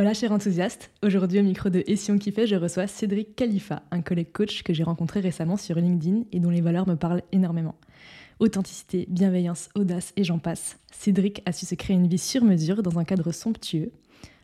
[0.00, 4.32] Hola cher enthousiaste, aujourd'hui au micro de Ession fait, je reçois Cédric Khalifa, un collègue
[4.32, 7.74] coach que j'ai rencontré récemment sur LinkedIn et dont les valeurs me parlent énormément.
[8.38, 10.78] Authenticité, bienveillance, audace et j'en passe.
[10.90, 13.92] Cédric a su se créer une vie sur mesure dans un cadre somptueux.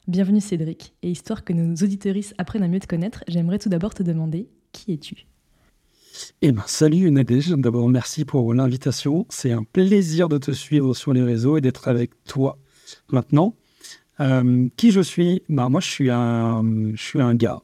[0.06, 3.94] Bienvenue Cédric, et histoire que nos auditeuristes apprennent à mieux te connaître, j'aimerais tout d'abord
[3.94, 5.26] te demander qui es-tu?
[6.42, 9.24] Eh ben, salut Nadège, d'abord merci pour l'invitation.
[9.30, 12.58] C'est un plaisir de te suivre sur les réseaux et d'être avec toi
[13.08, 13.56] maintenant.
[14.21, 15.42] Euh, qui je suis?
[15.48, 16.62] Bah, Moi, je suis un,
[16.95, 17.62] je suis un gars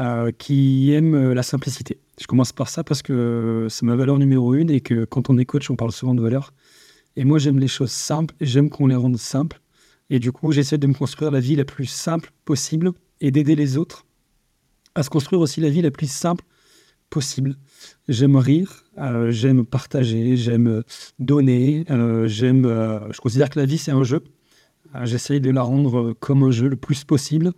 [0.00, 1.98] euh, qui aime la simplicité.
[2.20, 5.38] Je commence par ça parce que c'est ma valeur numéro une et que quand on
[5.38, 6.52] est coach, on parle souvent de valeurs.
[7.16, 9.60] Et moi, j'aime les choses simples et j'aime qu'on les rende simples.
[10.10, 13.56] Et du coup, j'essaie de me construire la vie la plus simple possible et d'aider
[13.56, 14.04] les autres
[14.94, 16.44] à se construire aussi la vie la plus simple
[17.10, 17.56] possible.
[18.08, 20.82] J'aime rire, euh, j'aime partager, j'aime
[21.18, 21.84] donner,
[22.26, 22.64] j'aime.
[22.64, 24.33] je considère que la vie c'est un jeu euh,
[25.02, 27.52] j'essaye de la rendre euh, comme un jeu le plus possible,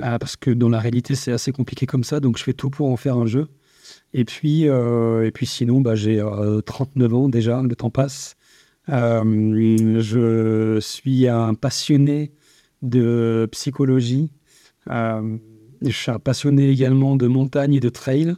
[0.00, 2.70] euh, parce que dans la réalité, c'est assez compliqué comme ça, donc je fais tout
[2.70, 3.48] pour en faire un jeu.
[4.14, 6.22] Et puis, et puis sinon, bah, j'ai
[6.64, 8.36] 39 ans déjà, le temps passe.
[8.88, 12.32] je suis un passionné
[12.80, 14.30] de psychologie.
[14.86, 15.38] je
[15.90, 18.34] suis un passionné également de montagne et de trail.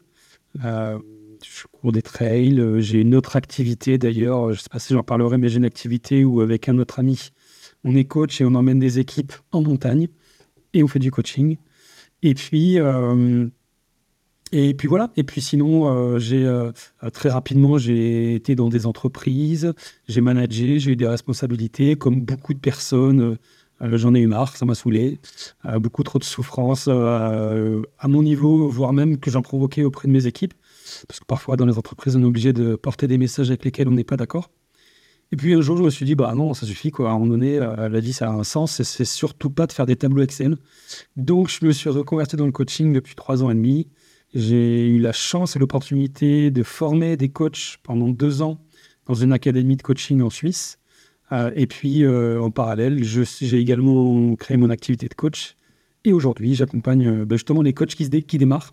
[0.57, 2.63] je cours des trails.
[2.79, 5.65] J'ai une autre activité d'ailleurs, je ne sais pas si j'en parlerai, mais j'ai une
[5.65, 7.31] activité où avec un autre ami,
[7.85, 10.09] on est coach et on emmène des équipes en montagne
[10.75, 11.57] et on fait du coaching.
[12.23, 13.47] Et puis, euh,
[14.53, 15.11] et puis voilà.
[15.17, 16.73] Et puis sinon, euh, j'ai euh,
[17.13, 19.73] très rapidement, j'ai été dans des entreprises,
[20.09, 23.37] j'ai managé, j'ai eu des responsabilités, comme beaucoup de personnes.
[23.83, 25.21] J'en ai eu marre, ça m'a saoulé.
[25.79, 30.27] beaucoup trop de souffrance à mon niveau, voire même que j'en provoquais auprès de mes
[30.27, 30.53] équipes.
[31.09, 33.89] Parce que parfois, dans les entreprises, on est obligé de porter des messages avec lesquels
[33.89, 34.51] on n'est pas d'accord.
[35.33, 37.11] Et puis un jour, je me suis dit, bah non, ça suffit, quoi.
[37.11, 39.67] À un moment donné, euh, la vie, ça a un sens, et c'est surtout pas
[39.67, 40.57] de faire des tableaux Excel.
[41.17, 43.89] Donc, je me suis reconverti dans le coaching depuis trois ans et demi.
[44.35, 48.61] J'ai eu la chance et l'opportunité de former des coachs pendant deux ans
[49.07, 50.79] dans une académie de coaching en Suisse.
[51.31, 55.57] Euh, et puis, euh, en parallèle, j'ai également créé mon activité de coach.
[56.05, 58.73] Et aujourd'hui, j'accompagne bah, justement les coachs qui, se qui démarrent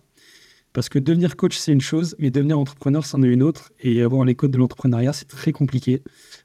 [0.72, 3.72] parce que devenir coach, c'est une chose, mais devenir entrepreneur, c'en est une autre.
[3.80, 6.02] Et avoir les codes de l'entrepreneuriat, c'est très compliqué.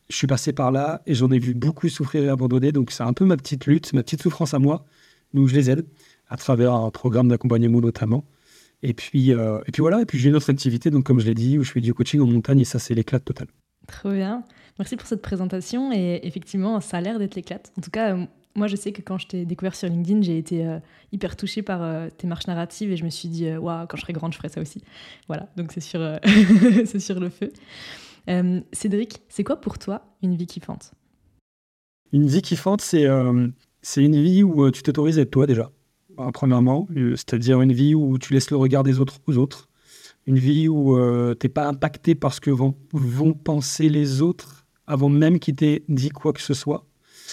[0.09, 2.71] Je suis passé par là et j'en ai vu beaucoup souffrir et abandonner.
[2.71, 4.85] Donc, c'est un peu ma petite lutte, ma petite souffrance à moi.
[5.33, 5.85] Donc, je les aide
[6.29, 8.25] à travers un programme d'accompagnement notamment.
[8.81, 10.01] Et puis, euh, et puis voilà.
[10.01, 11.93] Et puis, j'ai une autre activité, donc comme je l'ai dit, où je fais du
[11.93, 13.47] coaching en montagne et ça, c'est l'éclat total.
[13.87, 14.43] Trop bien.
[14.79, 15.91] Merci pour cette présentation.
[15.93, 17.59] Et effectivement, ça a l'air d'être l'éclat.
[17.77, 18.17] En tout cas,
[18.55, 20.79] moi, je sais que quand je t'ai découvert sur LinkedIn, j'ai été euh,
[21.11, 23.97] hyper touchée par euh, tes marches narratives et je me suis dit, euh, waouh, quand
[23.97, 24.81] je serai grande, je ferai ça aussi.
[25.27, 25.99] Voilà, donc c'est sur,
[26.85, 27.51] c'est sur le feu.
[28.71, 30.93] Cédric, c'est quoi pour toi une vie kiffante?
[32.11, 33.07] Une vie kiffante, c'est
[33.81, 35.71] c'est une vie où tu t'autorises à être toi déjà,
[36.33, 36.87] premièrement.
[37.15, 39.67] C'est-à-dire une vie où tu laisses le regard des autres aux autres.
[40.25, 40.97] Une vie où
[41.35, 45.55] tu n'es pas impacté par ce que vont, vont penser les autres avant même qu'ils
[45.55, 46.85] t'aient dit quoi que ce soit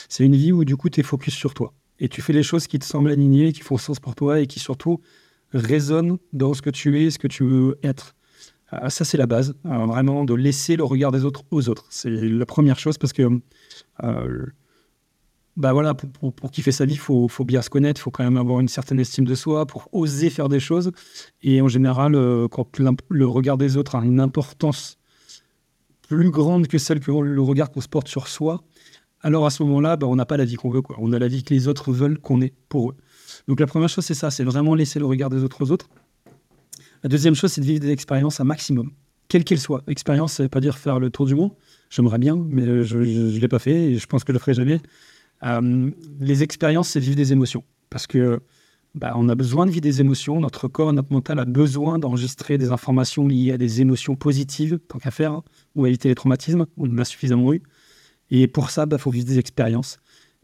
[0.09, 1.73] c'est une vie où du coup tu es focus sur toi.
[1.99, 4.47] Et tu fais les choses qui te semblent alignées, qui font sens pour toi et
[4.47, 5.01] qui surtout
[5.53, 8.15] résonnent dans ce que tu es, ce que tu veux être.
[8.73, 11.87] Ah, ça, c'est la base, euh, vraiment de laisser le regard des autres aux autres.
[11.91, 13.41] C'est la première chose parce que,
[14.05, 14.47] euh,
[15.57, 18.13] bah voilà, pour, pour, kiffer sa vie, il faut, faut, bien se connaître, il faut
[18.13, 20.93] quand même avoir une certaine estime de soi pour oser faire des choses.
[21.43, 24.99] Et en général, euh, quand le regard des autres a une importance
[26.03, 28.63] plus grande que celle que le regard qu'on se porte sur soi,
[29.23, 30.83] alors à ce moment-là, bah, on n'a pas la vie qu'on veut.
[30.83, 30.97] Quoi.
[31.01, 32.97] On a la vie que les autres veulent qu'on ait pour eux.
[33.49, 35.89] Donc la première chose, c'est ça, c'est vraiment laisser le regard des autres aux autres.
[37.03, 38.91] La deuxième chose, c'est de vivre des expériences un maximum,
[39.29, 39.83] quelle qu'elle soit.
[39.89, 41.53] Expérience, ça ne veut pas dire faire le tour du monde.
[41.89, 44.55] J'aimerais bien, mais je ne l'ai pas fait et je pense que je le ferai
[44.55, 44.81] jamais.
[45.45, 45.91] Euh,
[46.21, 47.65] les expériences, c'est vivre des émotions.
[47.89, 48.41] Parce que
[48.95, 50.41] bah, on a besoin de vivre des émotions.
[50.41, 54.99] Notre corps, notre mental a besoin d'enregistrer des informations liées à des émotions positives, tant
[54.99, 55.45] qu'à faire, hein,
[55.75, 56.67] ou éviter les traumatismes.
[56.77, 57.63] On en a suffisamment eu.
[58.31, 59.99] Et pour ça, il bah, faut vivre des expériences.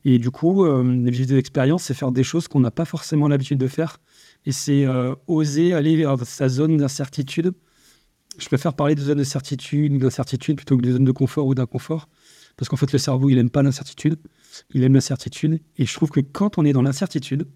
[0.05, 3.29] Et du coup, euh, vivre des expériences, c'est faire des choses qu'on n'a pas forcément
[3.29, 3.99] l'habitude de faire.
[4.47, 7.53] Et c'est euh, oser aller vers sa zone d'incertitude.
[8.39, 11.47] Je préfère parler de zone de certitude ou d'incertitude plutôt que de zone de confort
[11.47, 12.09] ou d'inconfort.
[12.57, 14.17] Parce qu'en fait, le cerveau, il n'aime pas l'incertitude.
[14.73, 15.61] Il aime l'incertitude.
[15.77, 17.47] Et je trouve que quand on est dans l'incertitude,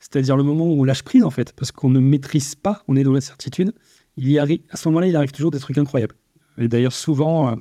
[0.00, 2.96] c'est-à-dire le moment où on lâche prise, en fait, parce qu'on ne maîtrise pas, on
[2.96, 3.72] est dans l'incertitude,
[4.16, 6.14] il y arrive, à ce moment-là, il arrive toujours des trucs incroyables.
[6.58, 7.56] Et d'ailleurs, souvent, euh,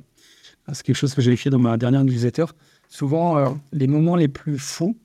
[0.74, 2.46] c'est quelque chose que j'ai écrit dans ma dernière newsletter.
[2.90, 4.98] Souvent, euh, les moments les plus fous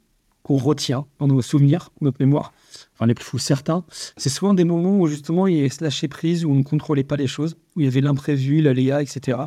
[0.42, 2.52] qu'on retient dans nos souvenirs, notre mémoire,
[3.02, 3.84] enfin les plus fous certains,
[4.16, 7.02] c'est souvent des moments où justement il y a lâché prise, où on ne contrôlait
[7.02, 9.38] pas les choses, où il y avait l'imprévu, l'aléa, etc.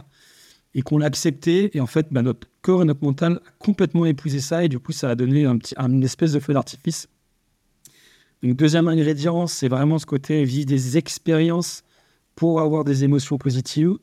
[0.73, 4.05] Et qu'on l'a accepté, et en fait, bah, notre corps et notre mental ont complètement
[4.05, 7.07] épousé ça, et du coup, ça a donné un petit, une espèce de feu d'artifice
[8.43, 11.83] Donc, deuxième ingrédient, c'est vraiment ce côté vivre des expériences
[12.35, 13.93] pour avoir des émotions positives.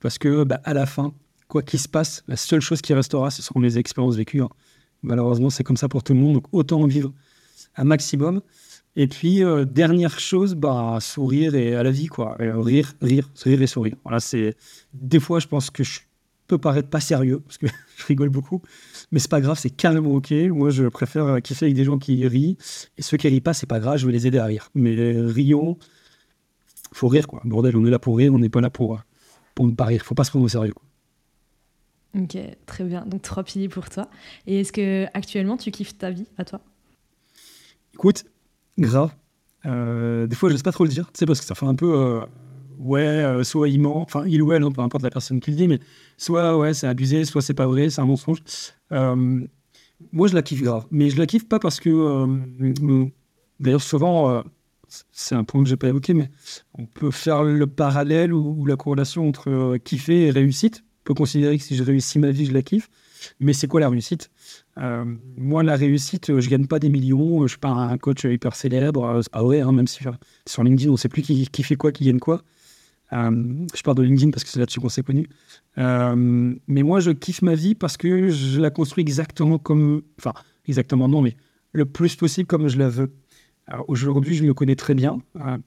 [0.00, 1.14] Parce que bah, à la fin,
[1.46, 4.42] quoi qu'il se passe, la seule chose qui restera, ce seront les expériences vécues.
[4.42, 4.48] Hein.
[5.02, 6.34] Malheureusement, c'est comme ça pour tout le monde.
[6.34, 7.12] Donc, autant en vivre
[7.76, 8.42] un maximum.
[9.00, 12.36] Et puis, euh, dernière chose, bah, sourire et à la vie, quoi.
[12.40, 13.94] rire, rire, rire et sourire.
[14.02, 14.56] Voilà, c'est.
[14.92, 16.00] Des fois, je pense que je
[16.48, 18.60] peux paraître pas sérieux, parce que je rigole beaucoup.
[19.12, 20.32] Mais c'est pas grave, c'est carrément OK.
[20.32, 22.56] Moi, je préfère kiffer avec des gens qui rient.
[22.96, 24.68] Et ceux qui rient pas, c'est pas grave, je vais les aider à rire.
[24.74, 25.78] Mais rions,
[26.92, 27.40] faut rire, quoi.
[27.44, 29.00] Bordel, on est là pour rire, on n'est pas là pour,
[29.54, 30.04] pour ne pas rire.
[30.04, 30.84] Faut pas se prendre au sérieux, quoi.
[32.20, 32.36] Ok,
[32.66, 33.06] très bien.
[33.06, 34.10] Donc trois piliers pour toi.
[34.48, 36.60] Et est-ce que actuellement tu kiffes ta vie à toi?
[37.94, 38.24] Écoute,
[38.78, 39.10] grave.
[39.66, 41.66] Euh, des fois, je sais pas trop le dire, tu sais, parce que ça fait
[41.66, 41.92] un peu.
[41.94, 42.20] Euh,
[42.78, 45.50] ouais, euh, soit il ment, enfin, il ou elle, hein, peu importe la personne qui
[45.50, 45.80] le dit, mais
[46.16, 48.42] soit, ouais, c'est abusé, soit c'est pas vrai, c'est un mensonge.
[48.90, 50.86] moi, je la kiffe grave.
[50.90, 52.26] Mais je la kiffe pas parce que.
[53.60, 54.44] D'ailleurs, souvent,
[55.10, 56.30] c'est un point que j'ai pas évoqué, mais
[56.74, 60.84] on peut faire le parallèle ou, la corrélation entre kiffer et réussite.
[61.00, 62.88] On peut considérer que si je réussis ma vie, je la kiffe.
[63.40, 64.30] Mais c'est quoi la réussite?
[64.78, 65.04] Euh,
[65.36, 67.42] Moi, la réussite, je gagne pas des millions.
[67.42, 69.20] Je suis pas un coach hyper célèbre.
[69.30, 70.02] Pas vrai, hein, même si
[70.46, 72.42] sur LinkedIn, on sait plus qui, qui fait quoi, qui gagne quoi.
[73.12, 75.28] Euh, je parle de LinkedIn parce que c'est là-dessus qu'on s'est connu.
[75.78, 80.02] Euh, mais moi, je kiffe ma vie parce que je la construis exactement comme.
[80.18, 80.34] Enfin,
[80.66, 81.36] exactement non, mais
[81.72, 83.12] le plus possible comme je la veux.
[83.86, 85.18] Aujourd'hui, je me connais très bien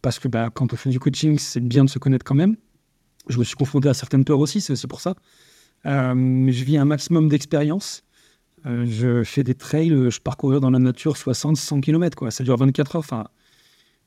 [0.01, 2.55] parce que bah, quand on fait du coaching, c'est bien de se connaître quand même.
[3.29, 5.15] Je me suis confronté à certaines peurs aussi, c'est pour ça.
[5.85, 8.03] Euh, je vis un maximum d'expérience.
[8.65, 12.15] Euh, je fais des trails, je parcours dans la nature 60, 100 km.
[12.15, 12.31] Quoi.
[12.31, 12.99] Ça dure 24 heures.
[12.99, 13.27] Enfin,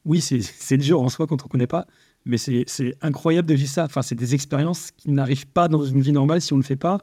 [0.04, 1.86] oui, c'est dur en soi quand on ne connaît pas,
[2.24, 2.66] mais c'est
[3.02, 3.84] incroyable de vivre ça.
[3.84, 6.66] Enfin, c'est des expériences qui n'arrivent pas dans une vie normale si on ne le
[6.66, 6.98] fait pas.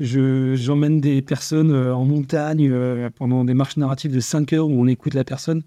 [0.00, 2.72] J'emmène des personnes euh, en montagne
[3.16, 5.62] pendant des marches narratives de 5 heures où on écoute la personne,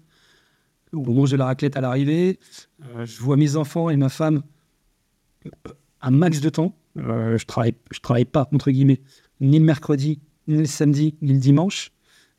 [0.92, 2.40] où on mange de la raclette à l'arrivée.
[3.04, 4.42] je vois mes enfants et ma femme
[6.02, 6.74] un max de temps.
[6.98, 9.00] Euh, je travaille, je travaille pas, entre guillemets,
[9.40, 11.90] ni le mercredi, ni le samedi, ni le dimanche.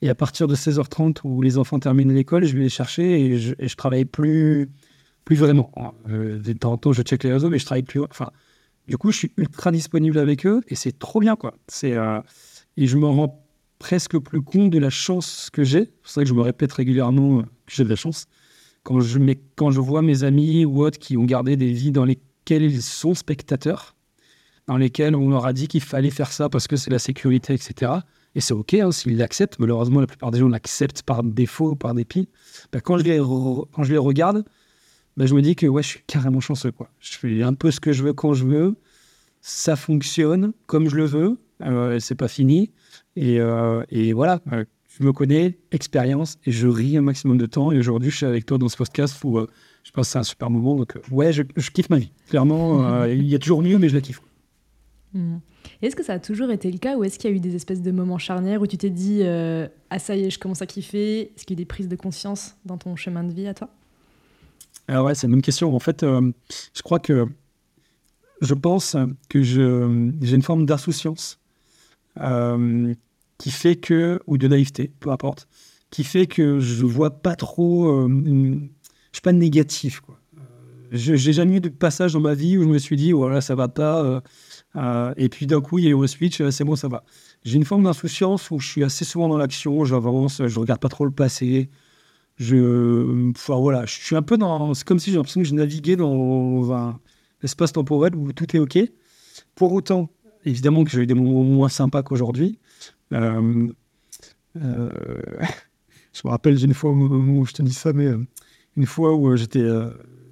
[0.02, 3.38] Et à partir de 16h30, où les enfants terminent l'école, je vais les chercher et
[3.38, 4.70] je, et travaille plus,
[5.24, 5.72] plus vraiment.
[6.10, 8.02] Euh, de temps en temps, je check les réseaux, mais je travaille plus.
[8.02, 8.30] Enfin,
[8.88, 11.56] du coup, je suis ultra disponible avec eux et c'est trop bien, quoi.
[11.68, 12.20] C'est, euh,
[12.78, 13.46] et je me rends
[13.80, 15.92] presque plus compte de la chance que j'ai.
[16.04, 18.26] C'est vrai que je me répète régulièrement que j'ai de la chance.
[18.84, 21.92] Quand je, mais quand je vois mes amis ou autres qui ont gardé des vies
[21.92, 23.95] dans lesquelles ils sont spectateurs,
[24.68, 27.54] dans lesquels on leur a dit qu'il fallait faire ça parce que c'est la sécurité,
[27.54, 27.92] etc.
[28.36, 29.60] Et c'est OK hein, s'ils l'acceptent.
[29.60, 32.28] Malheureusement, la plupart des gens l'acceptent par défaut, par dépit.
[32.72, 34.46] Ben, quand, je les regarde,
[35.18, 36.72] ben, je me dis que ouais, je suis carrément chanceux.
[37.00, 38.76] Je fais un peu ce que je veux quand je veux.
[39.42, 41.38] Ça fonctionne comme je le veux.
[41.62, 42.72] Euh, c'est pas fini.
[43.16, 43.84] Et, euh,
[44.14, 47.72] voilà, euh, je me connais, expérience, et je ris un maximum de temps.
[47.72, 49.48] Et aujourd'hui, je suis avec toi dans ce podcast où euh,
[49.84, 50.76] je pense que c'est un super moment.
[50.76, 52.12] Donc, ouais, je, kiffe ma vie.
[52.28, 54.22] Clairement, il y a toujours mieux, mais je la kiffe.
[55.16, 55.38] Mm.
[55.82, 57.56] Est-ce que ça a toujours été le cas ou est-ce qu'il y a eu des
[57.56, 60.62] espèces de moments charnières où tu t'es dit euh, Ah, ça y est, je commence
[60.62, 63.34] à kiffer Est-ce qu'il y a eu des prises de conscience dans ton chemin de
[63.34, 63.70] vie à toi?
[64.88, 65.74] Alors, ah ouais, c'est une bonne question.
[65.74, 66.32] En fait, euh,
[66.74, 67.26] je crois que
[68.42, 68.96] je pense
[69.30, 71.40] que j'ai une forme d'insouciance
[72.20, 72.94] euh,
[73.38, 75.48] qui fait que, ou de naïveté, peu importe,
[75.90, 78.08] qui fait que je vois pas trop.
[78.08, 78.68] je
[79.14, 80.20] suis pas négatif, quoi.
[80.92, 83.56] J'ai jamais eu de passage dans ma vie où je me suis dit, voilà, ça
[83.56, 84.22] va pas
[84.76, 86.88] euh, et puis d'un coup, il y a eu un switch, euh, c'est bon, ça
[86.88, 87.04] va.
[87.44, 90.90] J'ai une forme d'insouciance où je suis assez souvent dans l'action, j'avance, je regarde pas
[90.90, 91.70] trop le passé.
[92.40, 94.74] Voilà, je suis un peu dans.
[94.74, 97.00] C'est comme si j'ai l'impression que je naviguais dans un
[97.44, 98.78] espace temporel où tout est OK.
[99.56, 100.10] Pour autant,
[100.44, 102.60] évidemment que j'ai eu des moments moins sympas qu'aujourd'hui.
[103.14, 103.70] Euh,
[104.56, 108.10] je me rappelle d'une fois où, je te dis ça, mais
[108.76, 109.66] une fois où j'étais.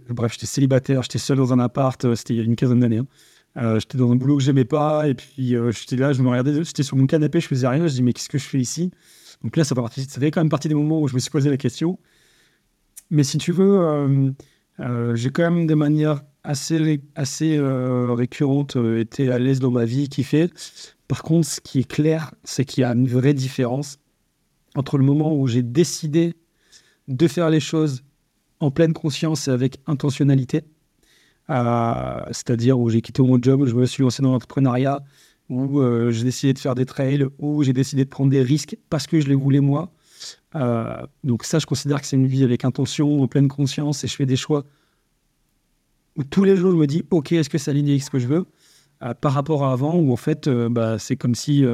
[0.10, 2.98] bref, j'étais célibataire, j'étais seul dans un appart, c'était il y a une quinzaine d'années.
[2.98, 3.08] Hein.
[3.58, 6.30] Euh, j'étais dans un boulot que j'aimais pas, et puis euh, j'étais là, je me
[6.30, 8.60] regardais, j'étais sur mon canapé, je faisais rien, je dis mais qu'est-ce que je fais
[8.60, 8.92] ici?
[9.44, 11.58] Donc là, ça, fait, quand même partie des moments où je me suis posé la
[11.58, 12.00] question.
[13.10, 14.34] Mais si tu veux,
[14.80, 20.08] euh, j'ai quand même de manière assez, assez récurrente été à l'aise dans ma vie,
[20.24, 20.52] fait.
[21.08, 24.00] Par contre, ce qui est clair, c'est qu'il y a une vraie différence
[24.76, 26.36] entre le moment où j'ai décidé
[27.08, 28.04] de faire les choses
[28.60, 30.64] en pleine conscience et avec intentionnalité,
[31.48, 35.04] c'est-à-dire où j'ai quitté mon job, où je me suis lancé dans l'entrepreneuriat,
[35.50, 38.78] où euh, j'ai décidé de faire des trails, où j'ai décidé de prendre des risques
[38.90, 39.92] parce que je les voulais moi.
[40.56, 44.08] Euh, donc ça, je considère que c'est une vie avec intention, en pleine conscience, et
[44.08, 44.64] je fais des choix
[46.16, 48.20] où tous les jours, je me dis, OK, est-ce que ça aligne avec ce que
[48.20, 48.46] je veux?
[49.04, 51.66] Euh, Par rapport à avant, où en fait, bah, c'est comme si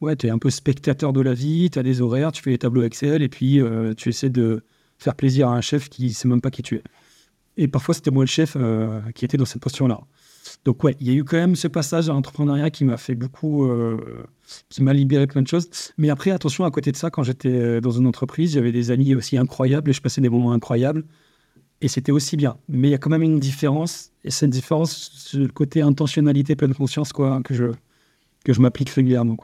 [0.00, 2.50] ouais, tu es un peu spectateur de la vie, tu as des horaires, tu fais
[2.50, 3.60] des tableaux Excel, et puis
[3.96, 4.62] tu essaies de
[4.98, 6.82] faire plaisir à un chef qui ne sait même pas qui tu es.
[7.56, 10.00] Et parfois, c'était moi le chef euh, qui était dans cette posture-là.
[10.64, 13.14] Donc ouais, il y a eu quand même ce passage à l'entrepreneuriat qui m'a fait
[13.14, 14.24] beaucoup, euh,
[14.68, 15.68] qui m'a libéré plein de choses.
[15.98, 18.90] Mais après, attention, à côté de ça, quand j'étais euh, dans une entreprise, j'avais des
[18.90, 21.04] amis aussi incroyables et je passais des moments incroyables.
[21.80, 22.56] Et c'était aussi bien.
[22.68, 24.12] Mais il y a quand même une différence.
[24.24, 27.66] Et cette différence, c'est le côté intentionnalité, pleine conscience, quoi, que je,
[28.44, 29.36] que je m'applique régulièrement.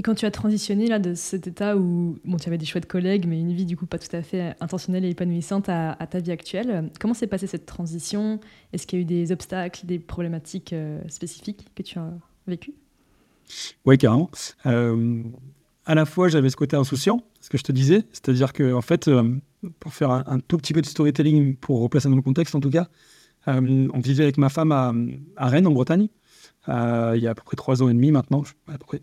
[0.00, 2.86] Et quand tu as transitionné là, de cet état où bon, tu avais des chouettes
[2.86, 6.20] collègues, mais une vie du coup pas tout à fait intentionnelle et épanouissante à, ta
[6.20, 8.40] vie actuelle, comment s'est passée cette transition?
[8.72, 12.14] Est-ce qu'il y a eu des obstacles, des problématiques euh, spécifiques que tu as
[12.46, 12.72] vécues?
[13.84, 14.30] Oui, carrément.
[14.64, 15.22] Euh,
[15.84, 18.80] à la fois, j'avais ce côté insouciant, ce que je te disais, c'est-à-dire que en
[18.80, 19.36] fait, euh,
[19.80, 22.70] pour faire un, tout petit peu de storytelling, pour replacer dans le contexte en tout
[22.70, 22.88] cas,
[23.46, 24.94] on vivait avec ma femme à,
[25.36, 26.08] à Rennes, en Bretagne,
[26.68, 29.02] il y a à peu près trois ans et demi maintenant, à peu près.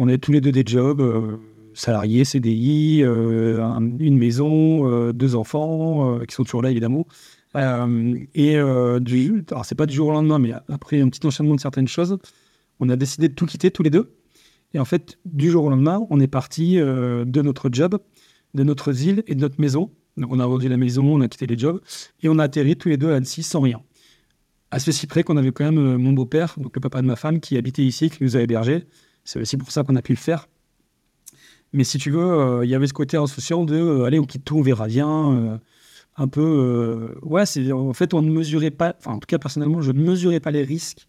[0.00, 1.38] On a tous les deux des jobs, euh,
[1.74, 3.58] salariés, CDI, euh,
[3.98, 7.04] une maison, euh, deux enfants, qui sont toujours là évidemment.
[7.56, 8.56] et
[9.00, 11.88] du, alors c'est pas du jour au lendemain, mais après un petit enchaînement de certaines
[11.88, 12.16] choses,
[12.78, 14.14] on a décidé de tout quitter tous les deux.
[14.72, 17.98] Et en fait, du jour au lendemain, on est parti de notre job,
[18.54, 19.90] de notre île et de notre maison.
[20.16, 21.80] Donc on a vendu la maison, on a quitté les jobs
[22.22, 23.80] et on a atterri tous les deux à Annecy sans rien.
[24.70, 27.40] À ceci près qu'on avait quand même mon beau-père, donc le papa de ma femme,
[27.40, 28.84] qui habitait ici, qui nous a hébergés.
[29.28, 30.48] C'est aussi pour ça qu'on a pu le faire.
[31.74, 34.24] Mais si tu veux, euh, il y avait ce côté insouciant de euh, allez, on
[34.24, 35.34] quitte tout, on verra bien.
[35.34, 35.58] Euh,
[36.16, 37.14] un peu.
[37.22, 40.40] ouais, en fait, on ne mesurait pas, enfin, en tout cas, personnellement, je ne mesurais
[40.40, 41.08] pas les risques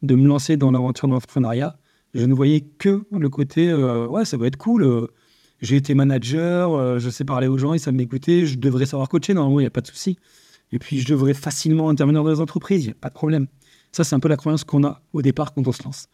[0.00, 1.78] de me lancer dans l'aventure de l'entrepreneuriat.
[2.14, 5.08] Je ne voyais que le côté ouais, ça va être cool.
[5.60, 9.34] j'ai été manager, je sais parler aux gens, ils savent m'écouter, je devrais savoir coacher,
[9.34, 10.18] normalement, il n'y a pas de souci.
[10.72, 13.46] Et puis, je devrais facilement intervenir dans les entreprises, il n'y a pas de problème.
[13.92, 16.08] Ça, c'est un peu la croyance qu'on a au départ quand on se lance.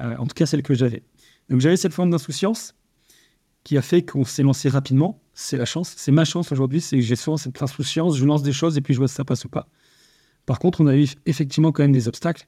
[0.00, 1.02] Euh, en tout cas celle que j'avais.
[1.48, 2.74] Donc j'avais cette forme d'insouciance
[3.64, 5.20] qui a fait qu'on s'est lancé rapidement.
[5.34, 8.42] C'est la chance, c'est ma chance aujourd'hui, c'est que j'ai souvent cette insouciance, je lance
[8.42, 9.68] des choses et puis je vois si ça passe ou pas.
[10.46, 12.46] Par contre, on a eu effectivement quand même des obstacles.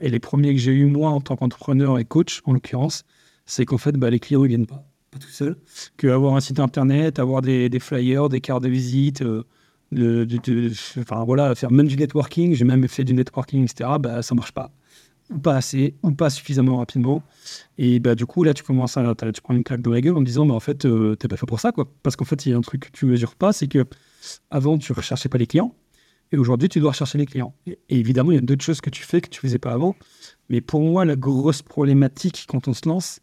[0.00, 3.04] et les premiers que j'ai eu moi en tant qu'entrepreneur et coach, en l'occurrence,
[3.44, 5.56] c'est qu'en fait, bah, les clients ne viennent pas, pas tout seuls.
[5.96, 9.44] Qu'avoir un site internet, avoir des, flyers, des cartes de visite, euh,
[10.98, 14.52] enfin voilà, faire même du networking, j'ai même fait du networking, etc., bah, ça marche
[14.52, 14.72] pas
[15.30, 17.22] ou pas assez, ou pas suffisamment rapidement.
[17.78, 20.16] Et bah, du coup, là, tu commences à, tu prends une claque de la gueule
[20.16, 21.90] en disant, bah, en fait, euh, t'es pas fait pour ça, quoi.
[22.02, 23.84] Parce qu'en fait, il y a un truc que tu mesures pas, c'est que
[24.50, 25.74] avant, tu recherchais pas les clients,
[26.32, 27.54] et aujourd'hui, tu dois rechercher les clients.
[27.66, 29.96] Et, évidemment, il y a d'autres choses que tu fais que tu faisais pas avant.
[30.48, 33.20] Mais pour moi, la grosse problématique quand on se lance,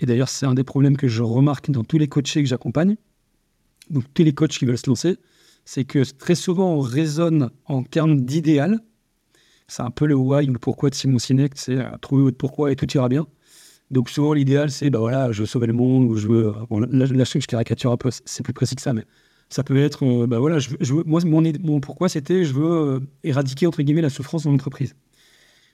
[0.00, 2.96] et d'ailleurs, c'est un des problèmes que je remarque dans tous les coachés que j'accompagne,
[3.90, 5.16] donc tous les coachs qui veulent se lancer,
[5.64, 8.80] c'est que très souvent, on raisonne en termes d'idéal,
[9.68, 12.36] c'est un peu le why ou le pourquoi de Simon Sinek, c'est euh, trouver votre
[12.36, 13.26] pourquoi et tout ira bien.
[13.90, 16.80] Donc souvent l'idéal c'est bah voilà, je veux sauver le monde ou je veux bon,
[16.80, 19.04] là, là, je, caricature un peu, c'est plus précis que ça mais
[19.48, 23.66] ça peut être euh, bah voilà, je, moi mon, pourquoi c'était je veux euh, éradiquer
[23.66, 24.94] entre guillemets la souffrance dans l'entreprise.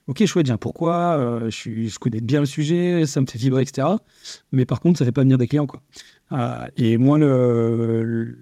[0.09, 3.87] Ok, chouette, bien pourquoi, je, je, connais bien le sujet, ça me fait vibrer, etc.
[4.51, 5.69] Mais par contre, ça ne fait pas venir des clients.
[5.69, 5.81] quoi.
[6.77, 8.37] et moi, le,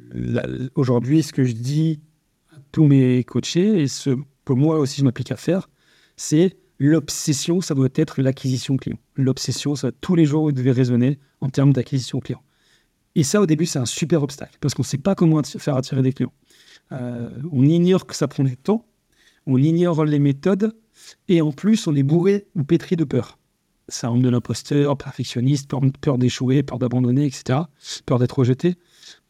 [0.75, 2.01] aujourd'hui, ce que je dis
[2.51, 4.17] à tous mes coachés, et ce
[4.49, 5.69] moi aussi je m'applique à faire,
[6.17, 8.99] c'est l'obsession, ça doit être l'acquisition client.
[9.15, 12.43] L'obsession, ça tous les jours, vous devez raisonner en termes d'acquisition client.
[13.15, 15.77] Et ça, au début, c'est un super obstacle parce qu'on ne sait pas comment faire
[15.77, 16.33] attirer des clients.
[16.93, 18.87] Euh, on ignore que ça prend du temps,
[19.47, 20.75] on ignore les méthodes
[21.29, 23.39] et en plus, on est bourré ou pétri de peur.
[23.89, 27.61] Ça de l'imposteur, perfectionniste, peur, peur d'échouer, peur d'abandonner, etc.,
[28.07, 28.77] peur d'être rejeté.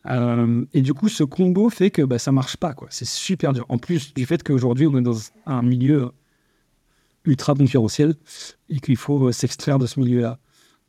[0.07, 2.73] Euh, et du coup, ce combo fait que bah, ça marche pas.
[2.73, 2.89] quoi.
[2.91, 3.67] C'est super dur.
[3.69, 6.11] En plus du fait qu'aujourd'hui, on est dans un milieu
[7.25, 8.15] ultra concurrentiel
[8.69, 10.39] et qu'il faut euh, s'extraire de ce milieu-là.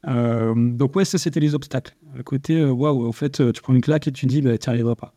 [0.08, 1.96] Euh, donc ouais, ça c'était les obstacles.
[2.16, 4.74] Le côté, waouh, en fait, tu prends une claque et tu dis, bah, tu n'y
[4.74, 5.14] arriveras pas.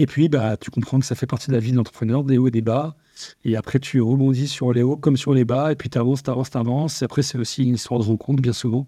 [0.00, 2.38] Et puis, bah, tu comprends que ça fait partie de la vie de l'entrepreneur, des
[2.38, 2.96] hauts et des bas.
[3.44, 5.72] Et après, tu rebondis sur les hauts comme sur les bas.
[5.72, 7.02] Et puis, tu avances, tu avances, tu avances.
[7.02, 8.86] Et après, c'est aussi une histoire de rencontre, bien souvent,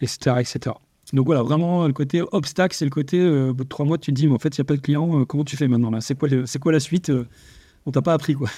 [0.00, 0.36] etc.
[0.40, 0.74] etc.
[1.12, 3.98] Donc voilà, vraiment, le côté obstacle, c'est le côté, euh, au bout de trois mois,
[3.98, 5.56] tu te dis, mais en fait, il n'y a pas de client, euh, comment tu
[5.56, 6.00] fais maintenant là?
[6.00, 7.10] C'est quoi, c'est quoi la suite?
[7.10, 7.26] Euh,
[7.86, 8.50] On t'a pas appris, quoi.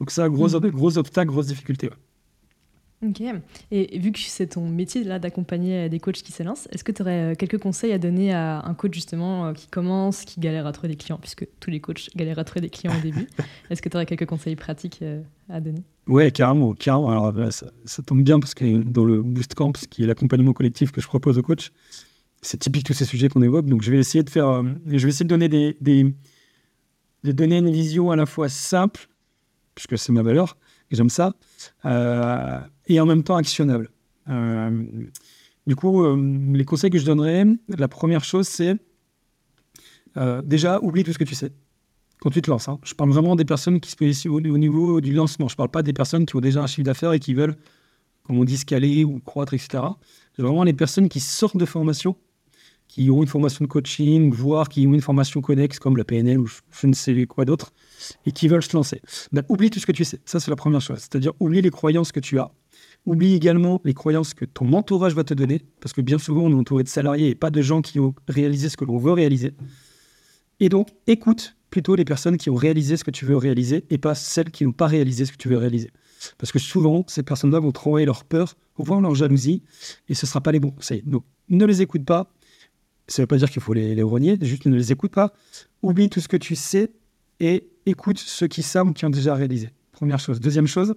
[0.00, 0.70] Donc ça, gros, mm.
[0.70, 1.90] gros obstacle, grosse difficulté.
[3.04, 3.22] Ok.
[3.70, 7.02] Et vu que c'est ton métier là d'accompagner des coachs qui s'élancent, est-ce que tu
[7.02, 10.88] aurais quelques conseils à donner à un coach justement qui commence, qui galère à trouver
[10.88, 13.28] des clients, puisque tous les coachs galèrent à trouver des clients au début
[13.70, 15.02] Est-ce que tu aurais quelques conseils pratiques
[15.48, 15.82] à donner?
[16.06, 17.10] Ouais, carrément, carrément.
[17.10, 21.00] Alors, ça, tombe bien parce que dans le Boost Camp, qui est l'accompagnement collectif que
[21.00, 21.72] je propose aux coachs,
[22.42, 23.66] c'est typique tous ces sujets qu'on évoque.
[23.66, 26.12] Donc, je vais essayer de faire, euh, je vais essayer de donner des, des,
[27.22, 29.08] de donner une vision à la fois simple,
[29.76, 30.56] puisque c'est ma valeur,
[30.90, 31.30] et j'aime ça, euh,
[31.84, 33.90] et en même temps actionnable.
[34.28, 34.84] Euh,
[35.66, 38.76] du coup, les conseils que je donnerais, la première chose, c'est
[40.16, 41.52] Euh, déjà, oublie tout ce que tu sais
[42.20, 42.68] quand tu te lances.
[42.68, 42.78] Hein.
[42.84, 45.48] Je parle vraiment des personnes qui se positionnent au, niveau du lancement.
[45.48, 47.56] Je ne parle pas des personnes qui ont déjà un chiffre d'affaires et qui veulent,
[48.22, 49.82] comme on dit, scaler ou croître, etc.
[50.36, 52.16] C'est vraiment les personnes qui sortent de formation,
[52.86, 56.38] qui ont une formation de coaching, voire qui ont une formation connexe comme la PNL
[56.38, 57.72] ou je ne sais quoi d'autre,
[58.26, 59.00] et qui veulent se lancer.
[59.32, 60.20] Ben, oublie tout ce que tu sais.
[60.24, 60.98] Ça, c'est la première chose.
[60.98, 62.50] C'est-à-dire, oublie les croyances que tu as.
[63.04, 66.50] Oublie également les croyances que ton entourage va te donner, parce que bien souvent, on
[66.50, 69.12] est entouré de salariés et pas de gens qui ont réalisé ce que l'on veut
[69.12, 69.52] réaliser.
[70.60, 73.98] Et donc, écoute plutôt les personnes qui ont réalisé ce que tu veux réaliser et
[73.98, 75.90] pas celles qui n'ont pas réalisé ce que tu veux réaliser.
[76.38, 79.62] Parce que souvent, ces personnes-là vont travailler leur peur, voir leur jalousie,
[80.08, 81.02] et ce ne sera pas les bons conseils.
[81.04, 82.32] Donc, ne les écoute pas.
[83.08, 85.32] Ça ne veut pas dire qu'il faut les, les renier, juste ne les écoute pas.
[85.82, 86.92] Oublie tout ce que tu sais
[87.42, 89.70] et écoute ceux qui savent ou qui ont déjà réalisé.
[89.90, 90.40] Première chose.
[90.40, 90.94] Deuxième chose,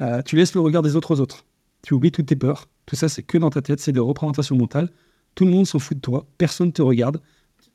[0.00, 1.44] euh, tu laisses le regard des autres aux autres.
[1.82, 2.66] Tu oublies toutes tes peurs.
[2.86, 4.90] Tout ça, c'est que dans ta tête, c'est des représentations mentales.
[5.34, 7.20] Tout le monde s'en fout de toi, personne ne te regarde,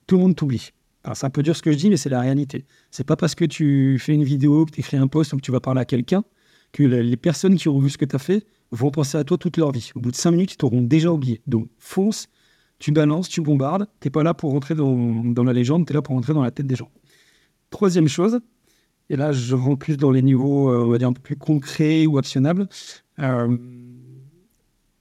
[0.08, 0.72] tout le monde t'oublie.
[1.04, 2.66] Alors, c'est un peu dur ce que je dis, mais c'est la réalité.
[2.90, 5.42] C'est pas parce que tu fais une vidéo, que tu écris un post ou que
[5.42, 6.24] tu vas parler à quelqu'un
[6.72, 9.38] que les personnes qui ont vu ce que tu as fait vont penser à toi
[9.38, 9.92] toute leur vie.
[9.96, 11.42] Au bout de cinq minutes, ils t'auront déjà oublié.
[11.48, 12.28] Donc, fonce,
[12.80, 13.88] tu balances, tu bombardes.
[14.00, 16.44] Tu pas là pour rentrer dans, dans la légende, tu es là pour rentrer dans
[16.44, 16.92] la tête des gens.
[17.70, 18.40] Troisième chose,
[19.10, 21.36] et là je rentre plus dans les niveaux, euh, on va dire, un peu plus
[21.36, 22.68] concrets ou actionnables,
[23.20, 23.58] euh,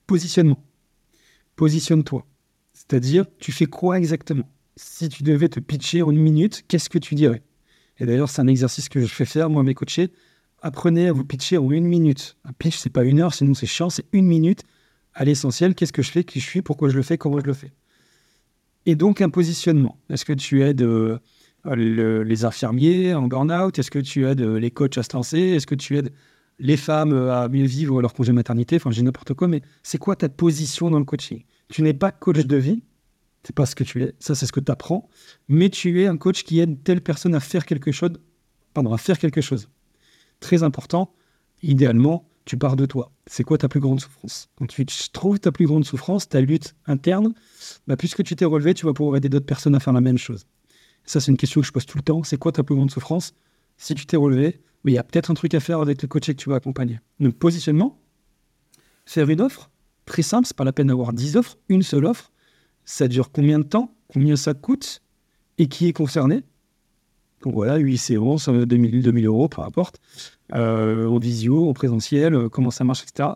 [0.06, 0.62] positionnement.
[1.56, 2.26] Positionne-toi.
[2.72, 4.48] C'est-à-dire, tu fais quoi exactement?
[4.76, 7.42] Si tu devais te pitcher en une minute, qu'est-ce que tu dirais?
[7.98, 10.12] Et d'ailleurs, c'est un exercice que je fais faire, moi, mes coachés.
[10.62, 12.36] Apprenez à vous pitcher en une minute.
[12.44, 14.62] Un pitch, c'est pas une heure, sinon c'est chiant, c'est une minute
[15.14, 15.74] à l'essentiel.
[15.74, 17.72] Qu'est-ce que je fais, qui je suis, pourquoi je le fais, comment je le fais?
[18.86, 19.98] Et donc, un positionnement.
[20.10, 20.86] Est-ce que tu aides
[21.74, 23.78] les infirmiers en burn-out?
[23.78, 25.38] Est-ce que tu aides euh, les coachs à se lancer?
[25.38, 26.12] Est-ce que tu aides
[26.58, 28.76] les femmes euh, à mieux vivre leur congé maternité?
[28.76, 31.44] Enfin, j'ai n'importe quoi, mais c'est quoi ta position dans le coaching?
[31.68, 32.82] Tu n'es pas coach de vie,
[33.42, 35.08] c'est pas ce que tu es, ça c'est ce que tu apprends,
[35.48, 38.12] mais tu es un coach qui aide telle personne à faire quelque chose,
[38.74, 39.68] pardon, à faire quelque chose.
[40.40, 41.14] Très important,
[41.62, 43.12] idéalement, tu pars de toi.
[43.26, 44.48] C'est quoi ta plus grande souffrance?
[44.56, 47.34] Quand tu trouves ta plus grande souffrance, ta lutte interne,
[47.86, 50.16] bah, puisque tu t'es relevé, tu vas pouvoir aider d'autres personnes à faire la même
[50.16, 50.46] chose.
[51.08, 52.22] Ça, c'est une question que je pose tout le temps.
[52.22, 53.32] C'est quoi ta plus grande souffrance?
[53.78, 56.26] Si tu t'es relevé, il y a peut-être un truc à faire avec le coach
[56.26, 57.00] que tu vas accompagner.
[57.18, 57.98] Donc, positionnement,
[59.06, 59.70] faire une offre,
[60.04, 62.30] très simple, c'est pas la peine d'avoir 10 offres, une seule offre,
[62.84, 65.02] ça dure combien de temps, combien ça coûte?
[65.56, 66.44] Et qui est concerné?
[67.40, 70.00] Donc voilà, 8 séances, 2000, 2000 euros, peu importe,
[70.52, 73.30] euh, en visio, en présentiel, euh, comment ça marche, etc.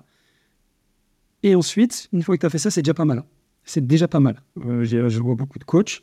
[1.42, 3.24] Et ensuite, une fois que tu as fait ça, c'est déjà pas mal.
[3.64, 4.42] C'est déjà pas mal.
[4.58, 6.02] Euh, je vois beaucoup de coachs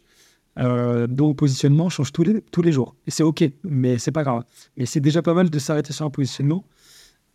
[0.59, 2.95] euh, dont le positionnement change tous les, tous les jours.
[3.07, 4.43] Et c'est OK, mais c'est pas grave.
[4.77, 6.65] Mais c'est déjà pas mal de s'arrêter sur un positionnement.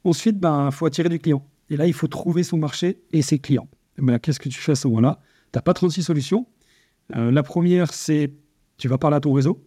[0.05, 1.47] Ensuite, il ben, faut attirer du client.
[1.71, 3.69] Et là, il faut trouver son marché et ses clients.
[3.99, 5.21] Ben, Qu'est-ce que tu fais à ce moment-là?
[5.53, 6.47] Tu n'as pas 36 solutions.
[7.17, 8.33] Euh, la première, c'est
[8.77, 9.65] tu vas parler à ton réseau.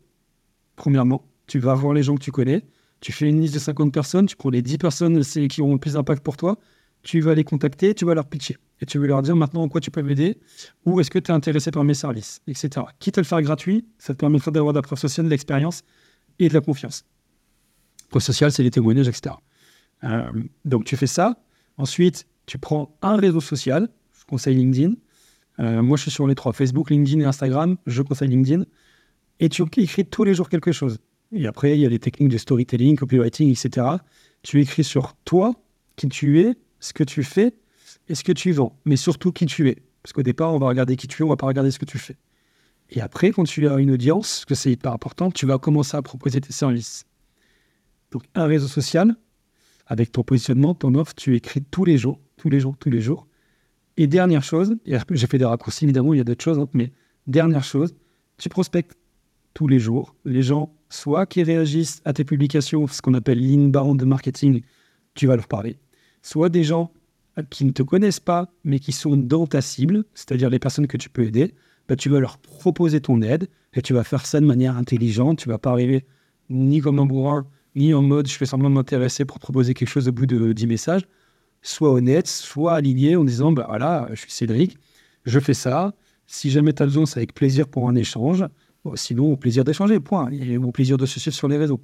[0.76, 2.64] Premièrement, tu vas voir les gens que tu connais.
[3.00, 5.80] Tu fais une liste de 50 personnes, tu prends les 10 personnes qui auront le
[5.80, 6.58] plus d'impact pour toi.
[7.04, 8.58] Tu vas les contacter, tu vas leur pitcher.
[8.82, 10.38] Et tu vas leur dire maintenant en quoi tu peux m'aider,
[10.86, 12.86] ou est-ce que tu es intéressé par mes services, etc.
[13.00, 15.84] Quitte à le faire gratuit, ça te permettra d'avoir de la preuve sociale, de l'expérience
[16.38, 17.04] et de la confiance.
[18.10, 19.36] Preuve sociale, c'est les témoignages, etc.
[20.04, 20.32] Euh,
[20.64, 21.42] donc tu fais ça.
[21.78, 24.94] Ensuite, tu prends un réseau social, je conseille LinkedIn,
[25.60, 27.78] euh, moi, je suis sur les trois, Facebook, LinkedIn et Instagram.
[27.86, 28.66] Je conseille LinkedIn.
[29.40, 31.00] Et tu écris tous les jours quelque chose.
[31.32, 33.88] Et après, il y a les techniques de storytelling, copywriting, etc.
[34.44, 35.54] Tu écris sur toi,
[35.96, 37.54] qui tu es, ce que tu fais
[38.08, 38.78] et ce que tu vends.
[38.86, 39.84] Mais surtout qui tu es.
[40.04, 41.86] Parce qu'au départ, on va regarder qui tu es, on va pas regarder ce que
[41.86, 42.18] tu fais.
[42.90, 46.02] Et après, quand tu as une audience, que c'est hyper important, tu vas commencer à
[46.02, 47.06] proposer tes services.
[48.12, 49.16] Donc, un réseau social,
[49.86, 53.02] avec ton positionnement, ton offre, tu écris tous les jours, tous les jours, tous les
[53.02, 53.28] jours.
[53.98, 56.92] Et dernière chose, j'ai fait des raccourcis évidemment, il y a d'autres choses, hein, mais
[57.26, 57.96] dernière chose,
[58.38, 58.96] tu prospectes
[59.54, 64.02] tous les jours les gens, soit qui réagissent à tes publications, ce qu'on appelle l'inbound
[64.06, 64.62] marketing,
[65.16, 65.78] tu vas leur parler,
[66.22, 66.92] soit des gens
[67.50, 70.98] qui ne te connaissent pas, mais qui sont dans ta cible, c'est-à-dire les personnes que
[70.98, 71.54] tu peux aider,
[71.88, 75.40] bah, tu vas leur proposer ton aide et tu vas faire ça de manière intelligente.
[75.40, 76.06] Tu vas pas arriver
[76.50, 79.90] ni comme un bourrin, ni en mode je fais semblant de m'intéresser pour proposer quelque
[79.90, 81.08] chose au bout de 10 messages
[81.62, 84.78] soit honnête, soit aligné en disant bah voilà, je suis Cédric,
[85.26, 85.94] je fais ça.
[86.26, 88.46] Si jamais tu as besoin, c'est avec plaisir pour un échange.
[88.96, 90.30] sinon, au plaisir d'échanger, point.
[90.62, 91.82] Au plaisir de se suivre sur les réseaux.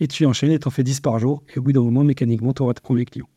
[0.00, 1.42] Et tu enchaînes et tu en fais 10 par jour.
[1.54, 3.28] Et au bout d'un moment, mécaniquement, tu auras tes premiers clients.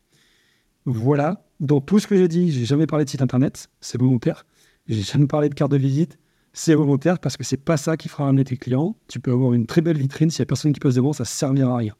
[0.86, 1.44] Voilà.
[1.60, 3.68] Dans tout ce que j'ai dit, j'ai jamais parlé de site internet.
[3.80, 4.46] C'est volontaire.
[4.86, 6.18] J'ai jamais parlé de carte de visite.
[6.52, 8.96] C'est volontaire parce que c'est pas ça qui fera ramener tes clients.
[9.08, 10.30] Tu peux avoir une très belle vitrine.
[10.30, 11.94] S'il n'y a personne qui passe devant, ça ne servira à rien.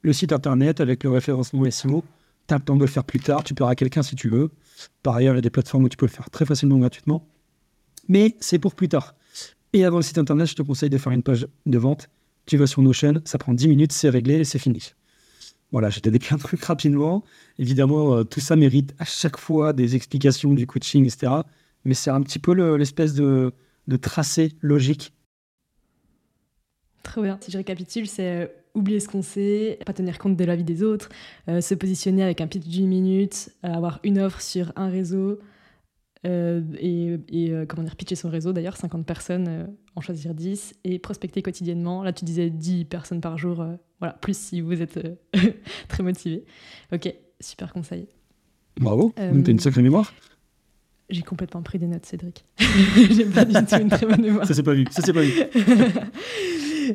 [0.00, 2.02] Le site internet avec le référencement SEO,
[2.48, 4.50] tu as le temps de le faire plus tard, tu paieras quelqu'un si tu veux.
[5.02, 7.28] Par ailleurs, il y a des plateformes où tu peux le faire très facilement gratuitement.
[8.08, 9.14] Mais c'est pour plus tard.
[9.72, 12.08] Et avant le site internet, je te conseille de faire une page de vente.
[12.46, 14.92] Tu vas sur Notion, ça prend 10 minutes, c'est réglé et c'est fini.
[15.72, 17.24] Voilà, j'ai donné plein de trucs rapidement.
[17.58, 21.32] Évidemment, euh, tout ça mérite à chaque fois des explications du coaching, etc.
[21.84, 23.52] Mais c'est un petit peu l'espèce de,
[23.88, 25.14] de tracé logique.
[27.02, 27.38] Très bien.
[27.40, 30.62] Si je récapitule, c'est euh, oublier ce qu'on sait, pas tenir compte de la vie
[30.62, 31.08] des autres,
[31.48, 35.40] euh, se positionner avec un pitch d'une minute, avoir une offre sur un réseau,
[36.24, 37.18] et,
[37.68, 42.02] comment dire, pitcher son réseau d'ailleurs, 50 personnes, en choisir 10, et prospecter quotidiennement.
[42.02, 43.64] Là, tu disais 10 personnes par jour,
[44.02, 45.14] voilà, plus si vous êtes euh,
[45.88, 46.44] très motivé.
[46.92, 48.08] Ok, super conseil.
[48.80, 50.12] Bravo, euh, t'as une sacrée mémoire?
[51.08, 52.44] J'ai complètement pris des notes, Cédric.
[52.58, 54.44] J'ai pas du tout une très bonne mémoire.
[54.44, 55.32] Ça s'est pas vu, ça s'est pas vu.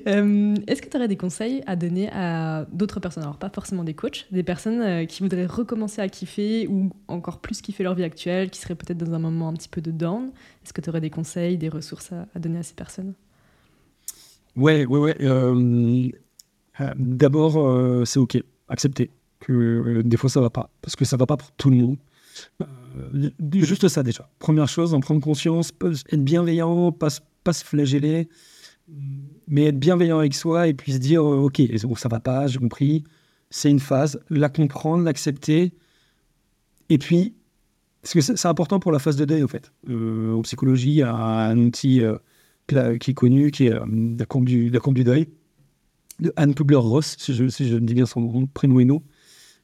[0.07, 3.23] Euh, est-ce que tu aurais des conseils à donner à d'autres personnes?
[3.23, 7.61] Alors, pas forcément des coachs, des personnes qui voudraient recommencer à kiffer ou encore plus
[7.61, 10.31] kiffer leur vie actuelle, qui seraient peut-être dans un moment un petit peu de down?
[10.63, 13.13] Est-ce que tu aurais des conseils, des ressources à, donner à ces personnes?
[14.55, 15.15] Ouais, ouais, ouais.
[16.79, 21.05] Euh, d'abord, euh, c'est OK, accepter que euh, des fois ça va pas, parce que
[21.05, 21.97] ça va pas pour tout le monde.
[23.53, 24.29] juste ça déjà.
[24.39, 27.09] Première chose, en prendre conscience, être bienveillant, pas,
[27.43, 28.29] pas se flageller,
[29.47, 31.61] mais être bienveillant avec soi et puis se dire ok,
[31.95, 33.03] ça va pas, j'ai compris,
[33.49, 35.73] c'est une phase, la comprendre, l'accepter,
[36.89, 37.33] et puis
[38.01, 39.71] parce que c'est important pour la phase de deuil en fait.
[39.89, 42.01] en psychologie, il y a un outil
[42.67, 43.73] qui est connu qui est
[44.17, 45.27] la courbe du, la du deuil
[46.19, 49.03] de Anne Kubler-Ross, si je, si dis bien son prénom et nom.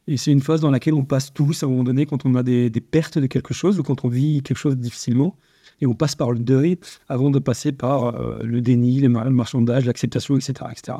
[0.07, 2.35] Et c'est une phase dans laquelle on passe tous à un moment donné quand on
[2.35, 5.37] a des, pertes de quelque chose ou quand on vit quelque chose difficilement.
[5.81, 9.85] Et on passe par le deuil avant de passer par euh, le déni, le marchandage,
[9.85, 10.97] l'acceptation, etc., etc.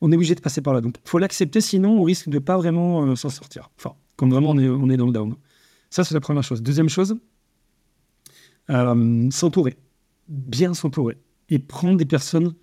[0.00, 0.80] On est obligé de passer par là.
[0.80, 3.70] Donc, il faut l'accepter, sinon on risque de pas vraiment euh, s'en sortir.
[3.78, 5.34] Enfin, quand vraiment on est, dans le down.
[5.90, 6.62] Ça, c'est la première chose.
[6.62, 7.16] Deuxième chose,
[8.70, 9.76] euh, s'entourer.
[10.28, 11.18] Bien s'entourer.
[11.48, 12.54] Et prendre des personnes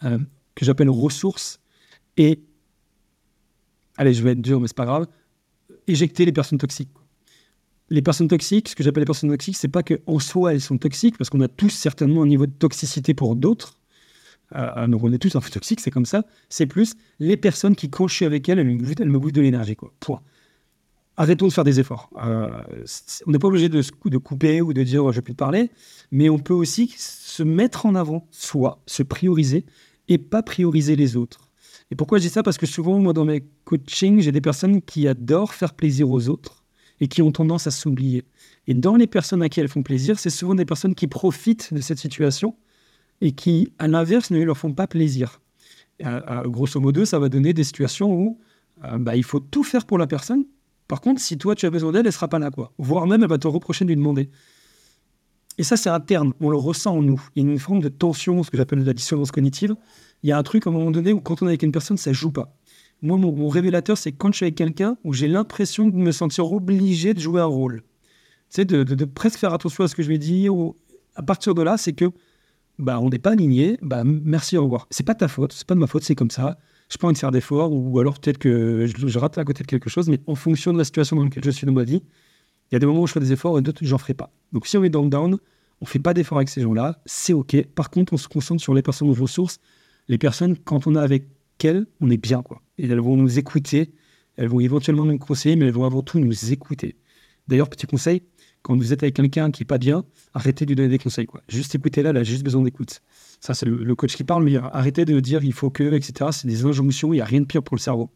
[0.00, 1.60] que j'appelle ressources
[2.16, 2.42] et,
[3.96, 5.06] allez, je vais être dur, mais c'est pas grave,
[5.86, 6.90] éjecter les personnes toxiques.
[7.88, 10.78] Les personnes toxiques, ce que j'appelle les personnes toxiques, c'est pas qu'en soi elles sont
[10.78, 13.78] toxiques, parce qu'on a tous certainement un niveau de toxicité pour d'autres.
[14.54, 16.24] Euh, donc on est tous un peu toxiques, c'est comme ça.
[16.48, 19.40] C'est plus les personnes qui, quand je suis avec elles, elles me, elles bouffent de
[19.40, 19.76] l'énergie.
[19.76, 19.92] Quoi.
[20.00, 20.20] Point.
[21.16, 22.10] Arrêtons de faire des efforts.
[22.22, 22.50] Euh,
[23.26, 23.82] on n'est pas obligé de,
[24.18, 25.70] couper ou de dire je ne vais plus parler,
[26.10, 29.64] mais on peut aussi se mettre en avant, soit se prioriser,
[30.08, 31.48] et pas prioriser les autres.
[31.90, 32.42] Et pourquoi je dis ça?
[32.42, 36.28] Parce que souvent, moi, dans mes coachings, j'ai des personnes qui adorent faire plaisir aux
[36.28, 36.65] autres
[37.00, 38.24] et qui ont tendance à s'oublier.
[38.66, 41.72] Et dans les personnes à qui elles font plaisir, c'est souvent des personnes qui profitent
[41.72, 42.56] de cette situation
[43.20, 45.40] et qui, à l'inverse, ne leur font pas plaisir.
[46.44, 48.38] grosso modo, ça va donner des situations où
[48.84, 50.44] euh, bah, il faut tout faire pour la personne.
[50.88, 52.50] Par contre, si toi, tu as besoin d'elle, elle ne sera pas là.
[52.50, 52.72] Quoi.
[52.78, 54.30] Voire même, elle va te reprocher de lui demander.
[55.58, 57.20] Et ça, c'est interne, on le ressent en nous.
[57.34, 59.74] Il y a une forme de tension, ce que j'appelle la dissonance cognitive.
[60.22, 61.72] Il y a un truc à un moment donné où quand on est avec une
[61.72, 62.54] personne, ça joue pas.
[63.06, 66.52] Moi, mon, révélateur, c'est quand je suis avec quelqu'un où j'ai l'impression de me sentir
[66.52, 67.82] obligé de jouer un rôle.
[68.50, 70.52] Tu sais, de, presque faire attention à ce que je vais dire.
[71.14, 72.06] à partir de là, c'est que
[72.78, 73.78] bah, on n'est pas aligné.
[73.80, 74.88] Bah, merci, au revoir.
[74.90, 76.58] C'est pas ta faute, c'est pas de ma faute, c'est comme ça.
[76.88, 79.62] Je pas envie de faire d'efforts, ou alors peut-être que je, je, rate à côté
[79.62, 81.84] de quelque chose, mais en fonction de la situation dans laquelle je suis dans ma
[81.84, 82.02] vie,
[82.70, 84.30] il y a des moments où je fais des efforts et d'autres, j'en ferai pas.
[84.52, 85.38] Donc si on est dans le down,
[85.80, 87.56] on fait pas d'efforts avec ces gens-là, c'est OK.
[87.74, 89.58] Par contre, on se concentre sur les personnes aux ressources.
[90.08, 91.28] Les personnes, quand on est avec
[91.64, 92.42] elles, on est bien.
[92.42, 92.62] quoi.
[92.78, 93.92] Et elles vont nous écouter,
[94.36, 96.96] elles vont éventuellement nous conseiller, mais elles vont avant tout nous écouter.
[97.48, 98.22] D'ailleurs, petit conseil,
[98.62, 101.26] quand vous êtes avec quelqu'un qui est pas bien, arrêtez de lui donner des conseils.
[101.48, 103.00] Juste écoutez là, elle a juste besoin d'écoute.
[103.40, 106.30] Ça, c'est le, coach qui parle, mais arrêtez de dire il faut que, etc.
[106.32, 108.10] C'est des injonctions, il n'y a rien de pire pour le cerveau.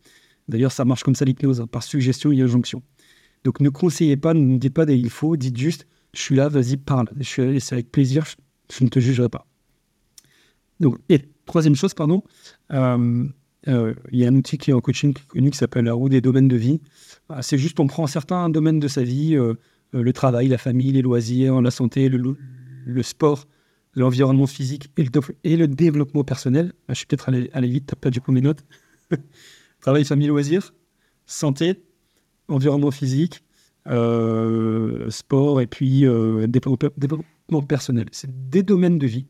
[0.48, 1.60] D'ailleurs, ça marche comme ça l'hypnose.
[1.60, 1.68] Hein.
[1.68, 2.82] Par suggestion, a injonction.
[3.44, 6.76] Donc ne conseillez pas, ne dites pas il faut, dites juste je suis là, vas-y,
[6.76, 7.08] parle.
[7.16, 8.24] Je suis c'est avec plaisir,
[8.70, 9.46] je, ne te jugerai pas.
[10.80, 12.22] Donc, et troisième chose, pardon,
[12.72, 13.24] euh,
[13.68, 16.08] euh, il y a un outil qui est en coaching connu qui s'appelle la roue
[16.08, 16.80] des domaines de vie.
[17.28, 19.54] Ah, c'est juste, on prend certains domaines de sa vie, euh,
[19.92, 23.46] le travail, la famille, les loisirs, la santé, le, sport,
[23.94, 24.90] l'environnement physique
[25.44, 26.72] et le, développement personnel.
[26.88, 28.64] Ah, je suis peut-être allé, allé vite, tu as perdu mes notes.
[29.80, 30.72] travail, famille, loisirs,
[31.26, 31.82] santé,
[32.48, 33.42] environnement physique,
[33.86, 38.06] euh, sport et puis euh, développement personnel.
[38.12, 39.26] C'est des domaines de vie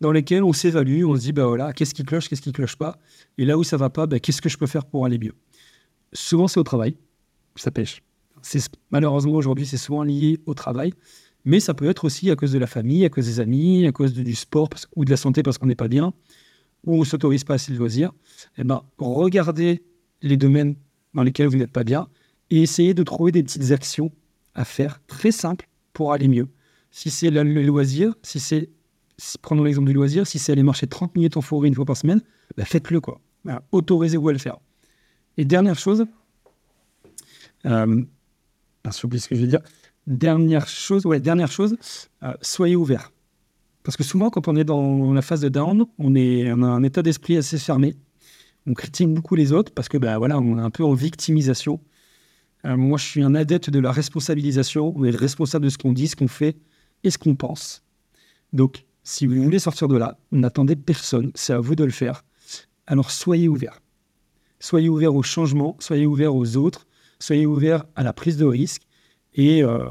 [0.00, 2.76] dans lesquels on s'évalue, on se dit, bah voilà, qu'est-ce qui cloche, qu'est-ce qui cloche
[2.76, 2.98] pas,
[3.38, 5.34] et là où ça va pas, bah, qu'est-ce que je peux faire pour aller mieux?
[6.12, 6.96] Souvent, c'est au travail,
[7.56, 8.02] ça pêche.
[8.90, 10.92] Malheureusement, aujourd'hui, c'est souvent lié au travail,
[11.44, 13.92] mais ça peut être aussi à cause de la famille, à cause des amis, à
[13.92, 16.12] cause du sport ou de la santé parce qu'on n'est pas bien,
[16.84, 18.12] ou on ne s'autorise pas assez de loisirs.
[18.58, 19.82] Eh ben, regardez
[20.22, 20.76] les domaines
[21.14, 22.08] dans lesquels vous n'êtes pas bien
[22.50, 24.12] et essayer de trouver des petites actions
[24.54, 26.48] à faire très simples pour aller mieux.
[26.90, 28.70] Si c'est le loisir, si c'est
[29.42, 31.96] prenons l'exemple du loisir, si c'est aller marcher 30 minutes en forêt une fois par
[31.96, 32.20] semaine,
[32.56, 33.20] bah, faites-le quoi.
[33.44, 34.58] Bah, autorisez-vous à le faire.
[35.36, 36.06] Et dernière chose,
[37.66, 38.02] euh,
[38.82, 39.60] que je vais dire.
[40.06, 41.76] Dernière chose, ouais, dernière chose,
[42.22, 43.12] euh, soyez ouvert.
[43.82, 46.66] Parce que souvent, quand on est dans la phase de down, on, est, on a
[46.66, 47.96] un état d'esprit assez fermé.
[48.66, 51.80] On critique beaucoup les autres parce que, ben voilà, on est un peu en victimisation.
[52.64, 54.92] Euh, moi, je suis un adepte de la responsabilisation.
[54.96, 56.56] On est responsable de ce qu'on dit, ce qu'on fait
[57.04, 57.84] et ce qu'on pense.
[58.52, 61.30] Donc, si vous voulez sortir de là, n'attendez personne.
[61.36, 62.24] C'est à vous de le faire.
[62.88, 63.80] Alors, soyez ouvert.
[64.58, 66.88] Soyez ouvert au changement, soyez ouvert aux autres,
[67.20, 68.82] soyez ouvert à la prise de risque
[69.34, 69.86] et euh,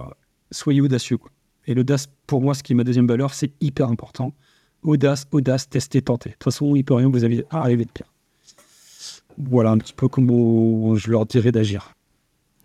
[0.52, 1.18] soyez audacieux.
[1.18, 1.32] Quoi.
[1.66, 4.34] Et l'audace, pour moi, ce qui est ma deuxième valeur, c'est hyper important.
[4.84, 6.32] Audace, audace, tester, tenter.
[6.32, 8.12] De toute façon, il peut rien vous arriver de pire.
[9.38, 11.94] Voilà un petit peu comment je leur dirais d'agir.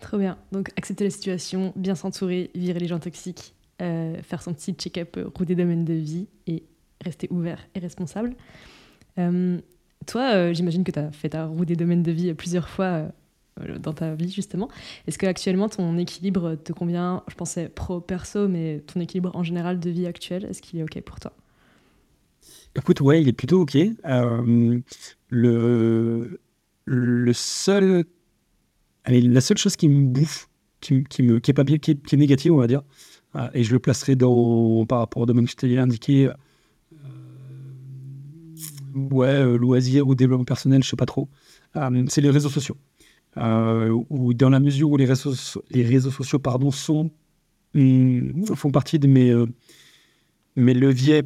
[0.00, 0.36] Trop bien.
[0.50, 5.16] Donc, accepter la situation, bien s'entourer, virer les gens toxiques, euh, faire son petit check-up
[5.16, 6.64] euh, route des domaines de vie et
[7.02, 8.34] rester ouvert et responsable.
[9.18, 9.58] Euh,
[10.06, 13.12] toi, j'imagine que tu as fait ta roue des domaines de vie plusieurs fois
[13.80, 14.68] dans ta vie, justement.
[15.06, 17.22] Est-ce que actuellement ton équilibre te convient?
[17.28, 20.98] Je pensais pro-perso, mais ton équilibre en général de vie actuelle, est-ce qu'il est OK
[21.02, 21.32] pour toi?
[22.76, 23.76] Écoute, ouais, il est plutôt OK.
[25.28, 26.40] le,
[26.86, 28.04] le seul.
[29.06, 30.48] la seule chose qui me bouffe,
[30.80, 33.19] qui, qui, me, qui est pas bien, qui est, négative, on va dire, euh,
[33.54, 36.32] et je le placerai dans, par rapport au domaine que je t'ai indiqué, euh,
[38.94, 41.28] ouais, euh, loisir ou développement personnel, je sais pas trop,
[42.08, 42.76] c'est les réseaux sociaux.
[43.36, 47.10] ou dans la mesure où les réseaux, sociaux pardon, sont,
[47.74, 49.32] hum, font partie de mes,
[50.56, 51.22] mes leviers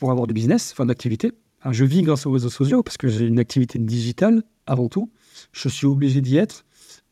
[0.00, 1.32] pour avoir du business, enfin d'activité,
[1.70, 5.10] je vis grâce aux réseaux sociaux parce que j'ai une activité digitale avant tout.
[5.52, 6.64] Je suis obligé d'y être.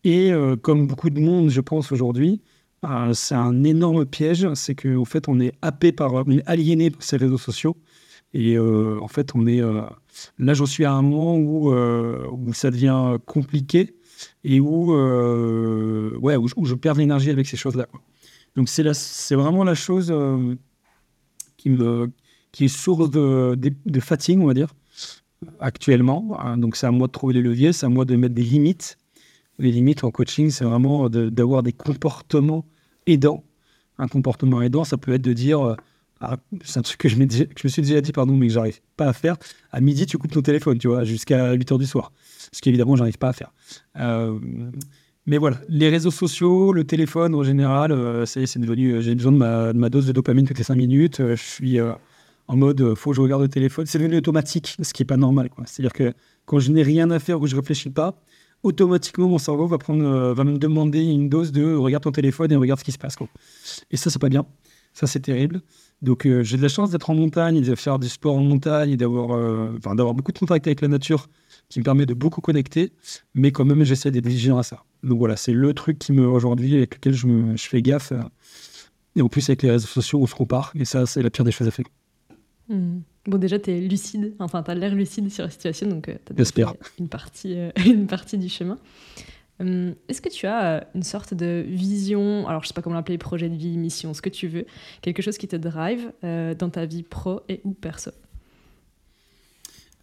[0.03, 2.41] Et euh, comme beaucoup de monde, je pense aujourd'hui,
[2.85, 4.53] euh, c'est un énorme piège.
[4.55, 7.77] C'est qu'en fait, on est happé par, on est aliéné par ces réseaux sociaux.
[8.33, 10.55] Et euh, en fait, on est là.
[10.55, 13.97] J'en suis à un moment où, où ça devient compliqué
[14.45, 17.87] et où, ouais, où, je perds l'énergie avec ces choses-là.
[18.57, 20.13] Donc c'est vraiment la chose
[21.57, 24.75] qui est source de, de, fatigue, on va dire,
[25.61, 26.37] actuellement.
[26.41, 28.43] Hein, donc, c'est à moi de trouver les leviers, c'est à moi de mettre des
[28.43, 28.99] limites.
[29.61, 32.65] Les limites en coaching, c'est vraiment d'avoir des comportements
[33.07, 33.45] aidants.
[33.99, 35.77] Un comportement aidant, ça peut être de dire, euh,
[36.21, 37.29] ah, c'est un truc que je, me
[37.69, 39.37] suis déjà dit, pardon, mais que j'arrive pas à faire.
[39.71, 42.13] À midi, tu coupes ton téléphone, tu vois, jusqu'à 8 heures du soir.
[42.53, 43.53] Ce qu'évidemment, j'arrive pas à faire.
[43.99, 44.39] Euh,
[45.27, 49.03] mais voilà, les réseaux sociaux, le téléphone en général, euh, c'est devenu.
[49.03, 51.19] J'ai besoin de ma, dose de dopamine toutes les 5 minutes.
[51.19, 51.79] je suis
[52.51, 53.87] en mode euh, faut que je regarde le téléphone.
[53.87, 55.51] C'est devenu automatique, ce qui n'est pas normal.
[55.67, 56.13] C'est-à-dire que
[56.47, 58.21] quand je n'ai rien à faire ou je réfléchis pas,
[58.63, 62.53] automatiquement mon cerveau va, prendre, euh, va me demander une dose de regarde ton téléphone
[62.53, 63.17] et regarde ce qui se passe.
[63.91, 64.47] Et ça, c'est pas bien.
[64.93, 65.63] Ça, c'est terrible.
[66.03, 68.91] Donc, euh, j'ai de la chance d'être en montagne de faire du sport en montagne
[68.91, 71.29] et d'avoir beaucoup de contact avec la nature
[71.69, 72.93] qui me permet de beaucoup connecter.
[73.35, 74.85] Mais quand même, j'essaie d'être vigilant à ça.
[75.03, 78.13] Donc voilà, c'est le truc qui me aujourd'hui avec lequel je, me, fais gaffe.
[79.17, 80.73] Et en plus, avec les réseaux sociaux, on se compare.
[80.75, 81.87] Et ça, c'est la pire des choses à faire.
[82.69, 83.01] Hmm.
[83.31, 86.17] Bon, déjà, tu es lucide, enfin, tu as l'air lucide sur la situation, donc euh,
[86.27, 88.77] tu as une partie, euh, une partie du chemin.
[89.61, 92.97] Hum, est-ce que tu as euh, une sorte de vision, alors je sais pas comment
[92.97, 94.67] l'appeler, projet de vie, mission, ce que tu veux,
[95.01, 98.11] quelque chose qui te drive dans ta vie pro et ou perso?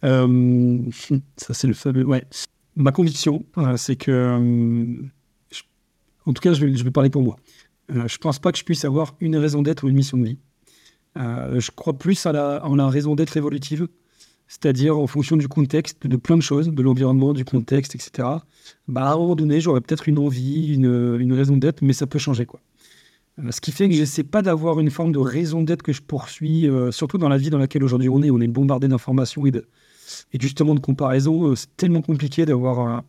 [0.00, 2.04] Ça, c'est le fameux.
[2.04, 2.24] Ouais.
[2.76, 3.44] Ma conviction,
[3.76, 5.10] c'est que.
[6.24, 7.36] en tout cas, je vais, je vais parler pour moi.
[7.90, 10.38] je pense pas que je puisse avoir une raison d'être ou une mission de vie.
[11.18, 13.88] Euh, je crois plus en la raison d'être évolutive,
[14.46, 18.28] c'est-à-dire en fonction du contexte, de plein de choses, de l'environnement, du contexte, etc.
[18.86, 22.18] Bah, à un moment donné, j'aurais peut-être une envie, une, raison d'être, mais ça peut
[22.18, 22.46] changer.
[23.38, 25.92] Euh, ce qui fait que je n'essaie pas d'avoir une forme de raison d'être que
[25.92, 28.86] je poursuis, euh, surtout dans la vie dans laquelle aujourd'hui on est, on est bombardé
[28.86, 31.54] d'informations et, et justement de comparaisons.
[31.56, 33.02] c'est tellement compliqué d'avoir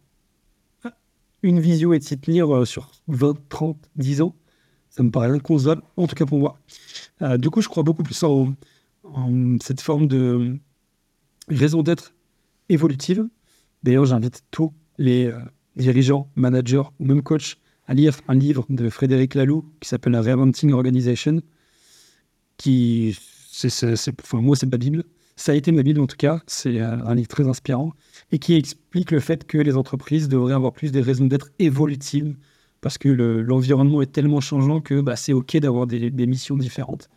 [1.43, 4.35] une visio et de s'y tenir sur 20, 30, 10 ans.
[4.89, 6.59] Ça me paraît inconcevable, en tout cas pour moi.
[7.21, 8.53] Euh, du coup, je crois beaucoup plus en,
[9.61, 10.57] cette forme de
[11.47, 12.13] raison d'être
[12.69, 13.27] évolutive.
[13.83, 15.39] D'ailleurs, j'invite tous les euh,
[15.75, 20.21] dirigeants, managers ou même coachs à lire un livre de Frédéric Laloux qui s'appelle La
[20.21, 21.41] Reinventing Organization,
[22.57, 23.17] qui,
[23.51, 23.73] c'est,
[24.33, 25.03] moi, c'est ma Bible.
[25.35, 26.41] Ça a été ma Bible en tout cas.
[26.45, 27.93] C'est un livre très inspirant
[28.31, 32.35] et qui explique le fait que les entreprises devraient avoir plus des raisons d'être évolutives
[32.81, 37.09] parce que l'environnement est tellement changeant que bah, c'est OK d'avoir des, missions différentes.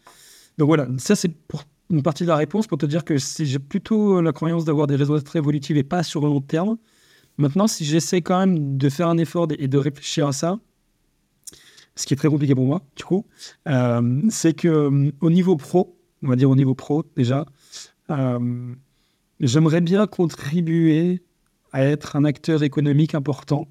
[0.58, 3.58] Donc voilà, ça c'est pour une partie de la réponse pour te dire que j'ai
[3.58, 6.78] plutôt la croyance d'avoir des réseaux très évolutifs et pas sur le long terme.
[7.38, 10.58] Maintenant, si j'essaie quand même de faire un effort et de réfléchir à ça,
[11.96, 13.26] ce qui est très compliqué pour moi, du coup,
[13.68, 17.46] euh, c'est que euh, au niveau pro, on va dire au niveau pro déjà.
[18.10, 18.74] Euh,
[19.40, 21.22] j'aimerais bien contribuer
[21.72, 23.68] à être un acteur économique important.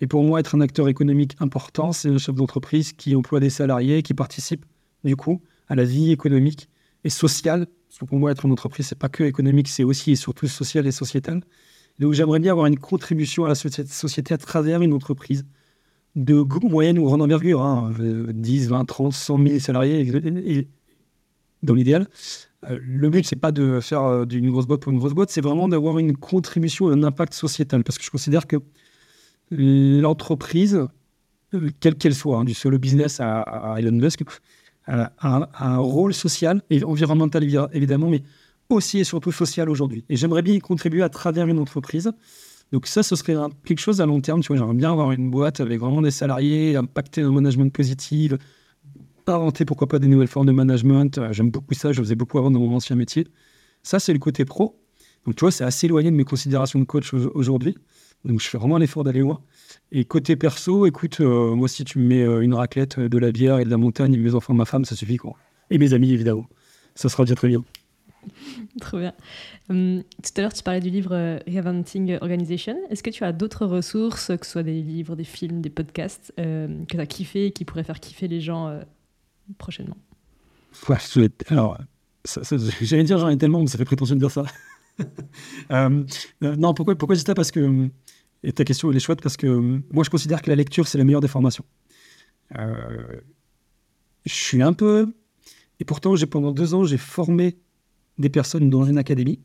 [0.00, 3.50] Et pour moi, être un acteur économique important, c'est un chef d'entreprise qui emploie des
[3.50, 4.64] salariés, qui participe
[5.04, 6.68] du coup à la vie économique
[7.04, 7.66] et sociale.
[7.88, 10.46] Parce que pour moi, être une entreprise, c'est pas que économique, c'est aussi et surtout
[10.46, 11.42] social et sociétal.
[11.98, 15.44] Donc j'aimerais bien avoir une contribution à la société à travers une entreprise
[16.16, 20.68] de moyenne ou grande envergure, 10, 20, 30, 100 000 salariés,
[21.62, 22.08] dans l'idéal.
[22.68, 25.30] Euh, le but, c'est pas de faire euh, d'une grosse boîte pour une grosse boîte,
[25.30, 27.84] c'est vraiment d'avoir une contribution, un impact sociétal.
[27.84, 28.56] Parce que je considère que
[29.50, 30.86] l'entreprise,
[31.80, 34.22] quelle qu'elle soit, hein, du solo business à, Elon Musk,
[34.86, 35.12] a,
[35.58, 38.22] un rôle social et environnemental évidemment, mais
[38.68, 40.04] aussi et surtout social aujourd'hui.
[40.08, 42.12] Et j'aimerais bien y contribuer à travers une entreprise.
[42.72, 43.34] Donc ça, ce serait
[43.64, 44.42] quelque chose à long terme.
[44.42, 48.34] J'aimerais bien avoir une boîte avec vraiment des salariés, impacter un management positif,
[49.26, 51.18] inventer pourquoi pas des nouvelles formes de management.
[51.18, 53.26] Euh, j'aime beaucoup ça, je faisais beaucoup avant dans mon ancien métier.
[53.82, 54.80] Ça, c'est le côté pro.
[55.26, 57.76] Donc tu vois, c'est assez éloigné de mes considérations de coach aujourd'hui.
[58.24, 59.40] Donc je fais vraiment l'effort d'aller loin.
[59.92, 63.32] Et côté perso, écoute, euh, moi si tu me mets euh, une raclette, de la
[63.32, 65.34] bière et de la montagne, mes enfants, ma femme, ça suffit quoi.
[65.70, 66.46] Et mes amis évidemment.
[66.94, 67.64] Ça sera déjà très bien.
[68.80, 69.14] Trop bien.
[69.68, 72.76] Hum, tout à l'heure, tu parlais du livre euh, Reinventing Organization.
[72.90, 76.32] Est-ce que tu as d'autres ressources, que ce soit des livres, des films, des podcasts,
[76.38, 78.80] euh, que tu as kiffé et qui pourraient faire kiffer les gens euh,
[79.58, 79.96] prochainement?
[80.88, 80.96] Ouais,
[81.48, 81.78] Alors,
[82.80, 84.44] j'allais dire j'en ai tellement, mais ça fait prétention de dire ça.
[86.40, 87.34] non, pourquoi, pourquoi dis ça?
[87.34, 87.88] Parce que,
[88.42, 89.46] et ta question, elle est chouette, parce que
[89.92, 91.64] moi, je considère que la lecture, c'est la meilleure des formations.
[92.54, 93.20] je
[94.24, 95.12] suis un peu...
[95.78, 97.56] Et pourtant, pendant deux ans, j'ai formé
[98.20, 99.40] des personnes dans une académie,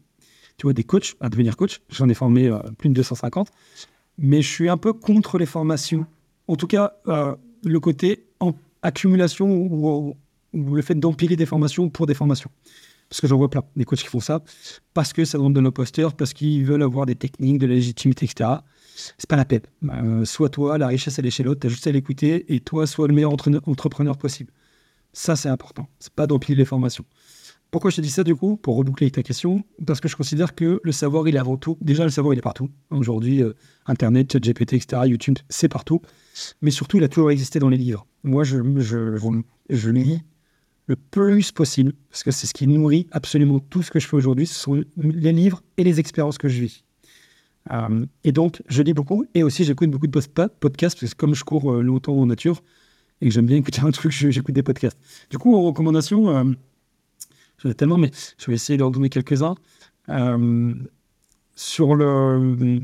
[0.57, 1.81] tu vois, des coachs à devenir coach.
[1.89, 3.49] J'en ai formé euh, plus de 250.
[4.17, 6.05] Mais je suis un peu contre les formations.
[6.47, 10.15] En tout cas, euh, le côté en accumulation ou,
[10.53, 12.49] le fait d'empiler des formations pour des formations.
[13.15, 14.43] Parce que j'en vois plein, des coachs qui font ça
[14.93, 18.25] parce que ça demande de l'imposteur, parce qu'ils veulent avoir des techniques, de la légitimité,
[18.25, 18.49] etc.
[19.17, 19.61] C'est pas la peine.
[19.85, 22.59] Euh, soit toi, la richesse, elle est chez l'autre, tu as juste à l'écouter, et
[22.59, 24.51] toi, sois le meilleur entrepreneur possible.
[25.13, 25.87] Ça, c'est important.
[25.97, 27.05] C'est pas d'empiler les formations.
[27.71, 28.57] Pourquoi je te dis ça du coup?
[28.57, 31.77] Pour reboucler ta question, parce que je considère que le savoir, il est avant tout.
[31.79, 32.69] Déjà, le savoir, il est partout.
[32.89, 33.53] Aujourd'hui, euh,
[33.85, 36.01] Internet, ChatGPT, etc., YouTube, c'est partout.
[36.61, 38.05] Mais surtout, il a toujours existé dans les livres.
[38.23, 39.15] Moi, je, je,
[39.69, 40.21] je, lis
[40.87, 44.15] le plus possible, parce que c'est ce qui nourrit absolument tout ce que je fais
[44.15, 44.45] aujourd'hui.
[44.45, 46.83] Ce sont les livres et les expériences que je vis.
[47.71, 51.33] Euh, et donc, je lis beaucoup, et aussi j'écoute beaucoup de podcasts, parce que comme
[51.33, 52.61] je cours euh, longtemps en nature,
[53.21, 54.99] et que j'aime bien écouter un truc, j'écoute des podcasts.
[55.31, 56.55] Du coup, en recommandation,
[57.59, 59.55] J'en ai tellement, mais je vais essayer d'en donner quelques-uns.
[60.09, 60.73] Euh,
[61.55, 62.81] sur le.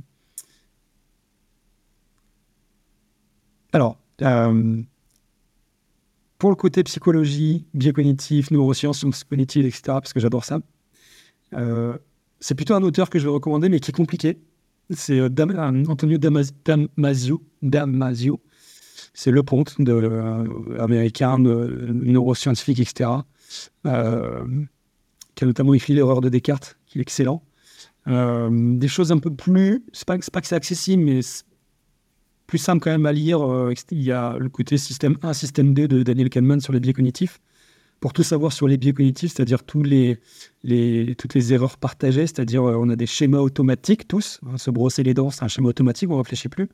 [3.74, 4.82] Alors, euh,
[6.42, 10.60] pour le côté psychologie, biocognitif, neurosciences, sciences cognitives, etc., parce que j'adore ça,
[11.54, 11.96] euh,
[12.40, 14.40] c'est plutôt un auteur que je vais recommander, mais qui est compliqué.
[14.90, 17.44] C'est Antonio Damasio.
[17.62, 18.42] Damasio.
[19.14, 23.12] C'est le ponte de, américain, neuroscientifique, etc
[23.86, 24.44] euh,
[25.36, 27.44] qui a notamment écrit L'erreur de Descartes, qui est excellent.
[28.08, 29.84] Euh, des choses un peu plus.
[29.94, 31.20] C'est pas, pas que c'est accessible, mais
[32.52, 33.42] plus simple quand même à lire.
[33.50, 36.82] Euh, il y a le côté système 1, système 2 de Daniel Kahneman sur les
[36.82, 37.40] biais cognitifs.
[38.02, 40.18] Pour tout savoir sur les biais cognitifs, c'est-à-dire toutes les
[41.54, 44.42] erreurs partagées, c'est-à-dire on a des schémas automatiques tous.
[44.46, 46.68] Hein, se brosser les dents, c'est un schéma automatique, on ne réfléchit plus.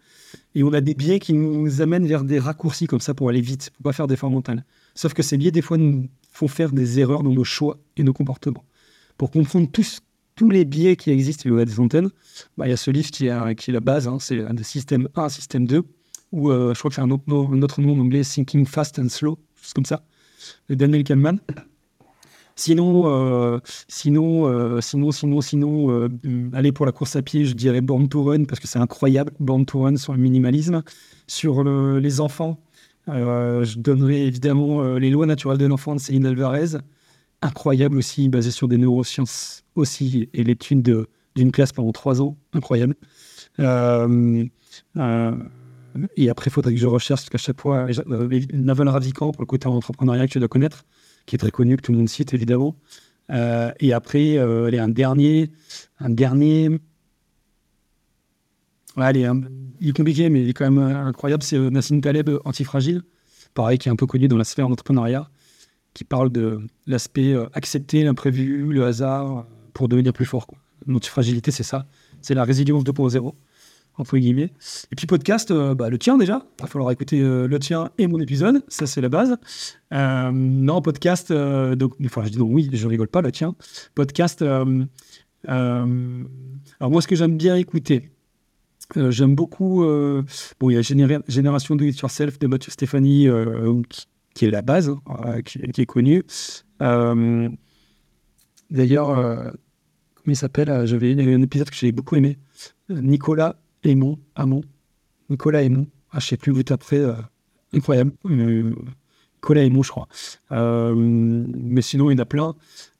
[0.56, 3.42] Et on a des biais qui nous amènent vers des raccourcis comme ça pour aller
[3.42, 4.54] vite, pour pas faire d'efforts mentaux.
[4.96, 8.04] Sauf que ces biais, des fois, nous font faire des erreurs dans nos choix et
[8.04, 8.66] nos comportements.
[9.20, 10.00] Pour comprendre tous,
[10.38, 12.10] tous les biais qui existent, il y a des antennes,
[12.58, 14.56] bah, il y a ce livre qui est, qui est la base, hein, c'est un
[14.64, 15.84] système 1, système 2,
[16.32, 18.66] ou euh, je crois que c'est un autre, nom, un autre nom en anglais, Thinking
[18.66, 20.06] Fast and Slow, juste comme ça,
[20.70, 21.40] de Daniel Kahneman.
[22.56, 26.10] Sinon, euh, sinon, euh, sinon, sinon, sinon,
[26.54, 29.32] aller pour la course à pied, je dirais Born to Run parce que c'est incroyable.
[29.40, 30.82] Born to Run sur le minimalisme,
[31.28, 32.60] sur les enfants,
[33.10, 36.78] euh, je donnerai évidemment euh, Les lois naturelles de l'enfant de Céline Alvarez,
[37.42, 42.96] incroyable aussi, basé sur des neurosciences aussi, et l'étude d'une classe pendant trois ans, incroyable.
[43.60, 44.46] Euh,
[46.16, 47.88] et après, il faudrait que je recherche, parce qu'à chaque fois,
[48.54, 50.86] Naval Ravikant, pour le côté entrepreneuriat que tu dois connaître,
[51.26, 52.76] qui est très connu, que tout le monde cite évidemment.
[53.30, 55.52] et après, il y a un dernier,
[56.00, 56.80] un dernier
[58.98, 61.44] Ouais, il est compliqué, mais il est quand même euh, incroyable.
[61.44, 63.04] C'est euh, Nassim Taleb, euh, Antifragile,
[63.54, 65.30] pareil, qui est un peu connu dans la sphère d'entrepreneuriat,
[65.98, 70.46] qui parle de l'aspect accepter l'imprévu, le hasard, pour devenir plus fort.
[70.86, 71.88] L'antifragilité, c'est ça.
[72.22, 73.34] C'est la résilience 2.0.
[73.98, 74.52] entre guillemets.
[74.92, 76.46] Et puis podcast, bah, le tien déjà.
[76.60, 78.64] Il va falloir écouter le tien et mon épisode.
[78.68, 79.38] Ça, c'est la base.
[79.92, 83.56] non, podcast, donc, enfin, je dis oui, je rigole pas, le tien.
[83.96, 84.44] Podcast,
[85.48, 85.88] alors
[86.82, 88.12] moi, ce que j'aime bien écouter,
[88.96, 89.84] j'aime beaucoup,
[90.60, 90.82] bon, il y a
[91.28, 93.28] Génération Do It Yourself de Mathieu Stéphanie,
[94.46, 96.24] est la base, hein, qui, qui, est connue.
[98.70, 102.38] D'ailleurs, comment il s'appelle J'avais un épisode que j'ai beaucoup aimé.
[102.90, 104.62] Nicolas Aymon, Amon.
[105.30, 105.88] Nicolas Aymon.
[106.12, 106.98] Ah, je sais plus, vous taperez.
[106.98, 107.14] Euh,
[107.74, 108.12] incroyable.
[108.26, 108.74] Euh,
[109.36, 110.08] Nicolas Aymon, je crois.
[110.52, 112.56] Euh, mais sinon, il y en a plein.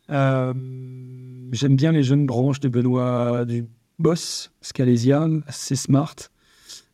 [0.10, 3.66] J'aime bien les jeunes branches de Benoît du
[4.00, 6.16] Boss, Scalesia, assez smart.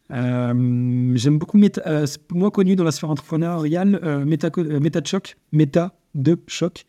[0.09, 6.37] J'aime beaucoup, méta, moins connu dans la sphère entrepreneuriale, Meta, Meta de Choc, Meta de
[6.47, 6.85] Choc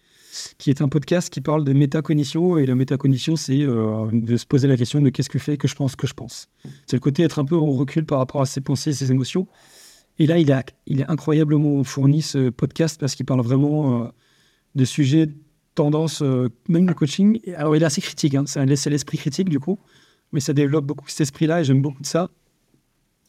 [0.59, 2.59] qui est un podcast qui parle de métacognition.
[2.59, 5.69] Et la métacognition, c'est euh, de se poser la question de qu'est-ce que fait que
[5.69, 6.49] je pense que je pense.
[6.87, 9.47] C'est le côté être un peu en recul par rapport à ses pensées ses émotions.
[10.19, 14.09] Et là, il, a, il est incroyablement fourni ce podcast parce qu'il parle vraiment euh,
[14.75, 15.29] de sujets,
[15.75, 17.41] tendances, euh, même le coaching.
[17.57, 19.79] Alors, il est assez critique, hein, c'est l'esprit critique du coup,
[20.33, 22.31] mais ça développe beaucoup cet esprit-là et j'aime beaucoup de ça.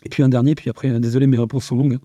[0.05, 1.97] Et puis un dernier, puis après, désolé, mes réponses sont longues.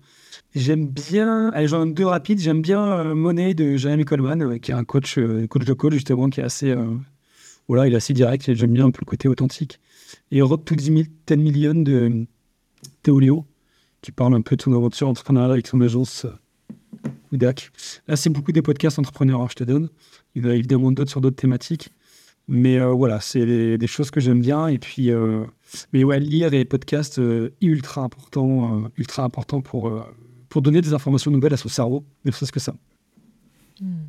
[0.55, 2.39] J'aime bien, allez, j'en ai deux rapides.
[2.39, 5.73] J'aime bien euh, Money de Jeremy Coleman, euh, qui est un coach, euh, coach de
[5.73, 6.75] coach, justement, qui est assez,
[7.67, 8.53] voilà, il est assez direct.
[8.53, 9.79] J'aime bien un peu le côté authentique.
[10.31, 10.91] Et Road to 10
[11.37, 12.25] Million de
[13.03, 13.45] Théo
[14.01, 16.25] qui parle un peu de son aventure entrepreneuriale avec son agence
[17.31, 17.71] Udac.
[18.07, 19.89] Là, c'est beaucoup des podcasts entrepreneurs, hein, je te donne.
[20.35, 21.91] Il y a évidemment d'autres sur d'autres thématiques.
[22.53, 24.67] Mais voilà, c'est des, choses que j'aime bien.
[24.67, 25.09] Et puis,
[25.93, 27.19] mais ouais, lire et podcast,
[27.61, 30.03] ultra important, ultra important pour
[30.51, 32.75] pour donner des informations nouvelles à son cerveau, ne serait-ce que ça.
[33.79, 34.03] Hmm.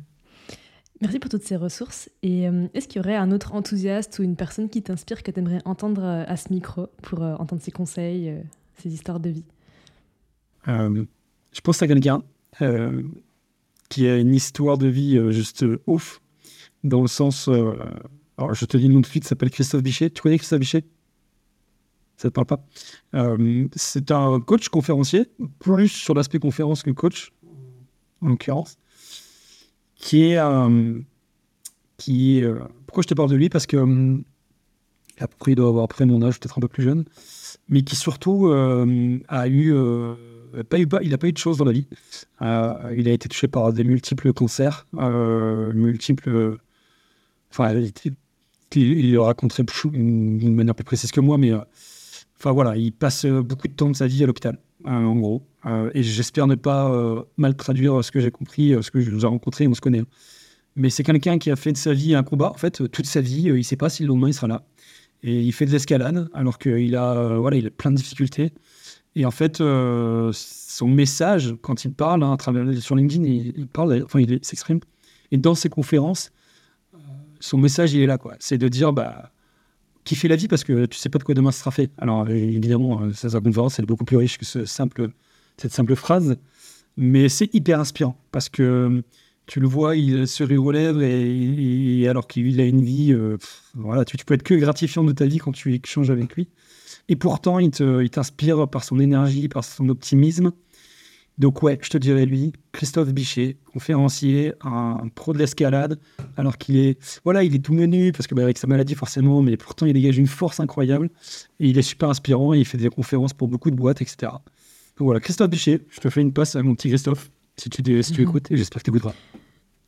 [1.01, 2.09] Merci pour toutes ces ressources.
[2.21, 5.31] Et euh, est-ce qu'il y aurait un autre enthousiaste ou une personne qui t'inspire que
[5.31, 8.37] tu aimerais entendre euh, à ce micro pour euh, entendre ses conseils,
[8.75, 9.45] ses histoires de vie?
[10.67, 12.21] Je pense à quelqu'un
[13.89, 16.21] qui a une histoire de vie juste ouf,
[16.83, 17.49] dans le sens.
[18.37, 20.09] Alors, je te dis le nom de suite, s'appelle Christophe Bichet.
[20.09, 20.83] Tu connais Christophe Bichet?
[22.17, 22.65] Ça te parle pas?
[23.15, 25.29] Euh, c'est un coach conférencier,
[25.59, 27.33] plus sur l'aspect conférence que coach,
[28.21, 28.77] en l'occurrence,
[29.95, 30.37] qui est.
[30.37, 30.99] Euh,
[31.97, 33.49] qui euh, pourquoi je te parle de lui?
[33.49, 34.21] Parce que.
[35.19, 37.05] après, il doit avoir après mon âge, peut-être un peu plus jeune,
[37.69, 39.75] mais qui surtout a eu.
[40.69, 41.87] Pas eu, il n'a pas eu de choses dans la vie.
[42.41, 46.57] il a été touché par des multiples cancers, multiples.
[47.51, 47.73] Enfin,
[48.75, 51.51] il, il, raconterait d'une manière plus précise que moi, mais
[52.43, 55.15] Enfin voilà, il passe euh, beaucoup de temps de sa vie à l'hôpital, euh, en
[55.15, 55.47] gros.
[55.65, 56.91] Euh, et j'espère ne pas
[57.37, 59.99] mal traduire ce que j'ai compris, ce que je nous ai rencontré, on se connaît.
[59.99, 60.07] Hein.
[60.75, 62.49] Mais c'est quelqu'un qui a fait de sa vie un combat.
[62.49, 64.65] En fait, toute sa vie, il ne sait pas si le lendemain il sera là.
[65.21, 68.51] Et il fait de l'escalade, alors qu'il a, voilà, il a plein de difficultés.
[69.15, 74.03] Et en fait, son message, quand il parle hein, à travers, sur LinkedIn, il, parle,
[74.03, 74.81] enfin, il s'exprime.
[75.31, 76.31] Et dans ses conférences,
[77.43, 78.35] son message, il est là, quoi.
[78.39, 79.31] C'est de dire, bah,
[80.05, 81.91] kiffer la vie parce que tu sais pas de quoi demain sera fait.
[81.97, 85.09] Alors évidemment, euh, cette conférence, elle est beaucoup plus riche que ce simple,
[85.57, 86.37] cette simple phrase,
[86.95, 89.03] mais c'est hyper inspirant parce que
[89.45, 93.37] tu le vois, il se aux lèvres et, alors qu'il a une vie, euh,
[93.75, 96.47] voilà, tu, tu, peux être que gratifiant de ta vie quand tu échanges avec lui.
[97.09, 97.71] Et pourtant, il
[98.09, 100.53] t'inspire par son énergie, par son optimisme.
[101.39, 105.99] Donc ouais, je te dirais lui, Christophe Bichet, conférencier, un pro de l'escalade,
[106.37, 109.41] alors qu'il est, voilà, il est tout menu parce que bah, avec sa maladie forcément,
[109.41, 111.09] mais pourtant il dégage une force incroyable
[111.59, 112.53] et il est super inspirant.
[112.53, 114.31] Et il fait des conférences pour beaucoup de boîtes, etc.
[114.97, 118.03] Donc voilà, Christophe Bichet, je te fais une passe à mon petit Christophe si tu,
[118.03, 118.27] si tu mhm.
[118.27, 119.15] écoutes et j'espère que tu écouteras.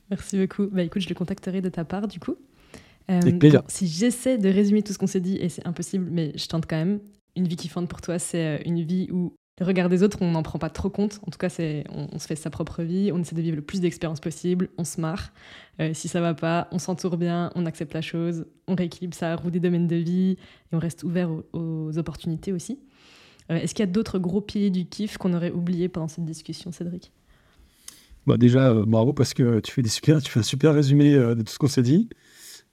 [0.10, 0.68] Merci beaucoup.
[0.72, 2.36] Bah écoute, je le contacterai de ta part du coup.
[3.12, 3.62] Euh, avec plaisir.
[3.68, 6.66] si j'essaie de résumer tout ce qu'on s'est dit, et c'est impossible, mais je tente
[6.68, 7.00] quand même,
[7.36, 10.32] une vie kiffante pour toi, c'est euh, une vie où le regard des autres, on
[10.32, 11.22] n'en prend pas trop compte.
[11.26, 13.62] En tout cas, c'est, on, se fait sa propre vie, on essaie de vivre le
[13.62, 15.32] plus d'expériences possible, on se marre.
[15.80, 19.36] Euh, si ça va pas, on s'entoure bien, on accepte la chose, on rééquilibre sa
[19.38, 20.32] roue des domaines de vie
[20.72, 22.80] et on reste ouvert aux, opportunités aussi.
[23.50, 26.26] Euh, est-ce qu'il y a d'autres gros piliers du kiff qu'on aurait oubliés pendant cette
[26.26, 27.14] discussion, Cédric?
[28.28, 31.14] Bah Déjà, euh, bravo parce que tu fais, des super, tu fais un super résumé
[31.14, 32.10] de tout ce qu'on s'est dit.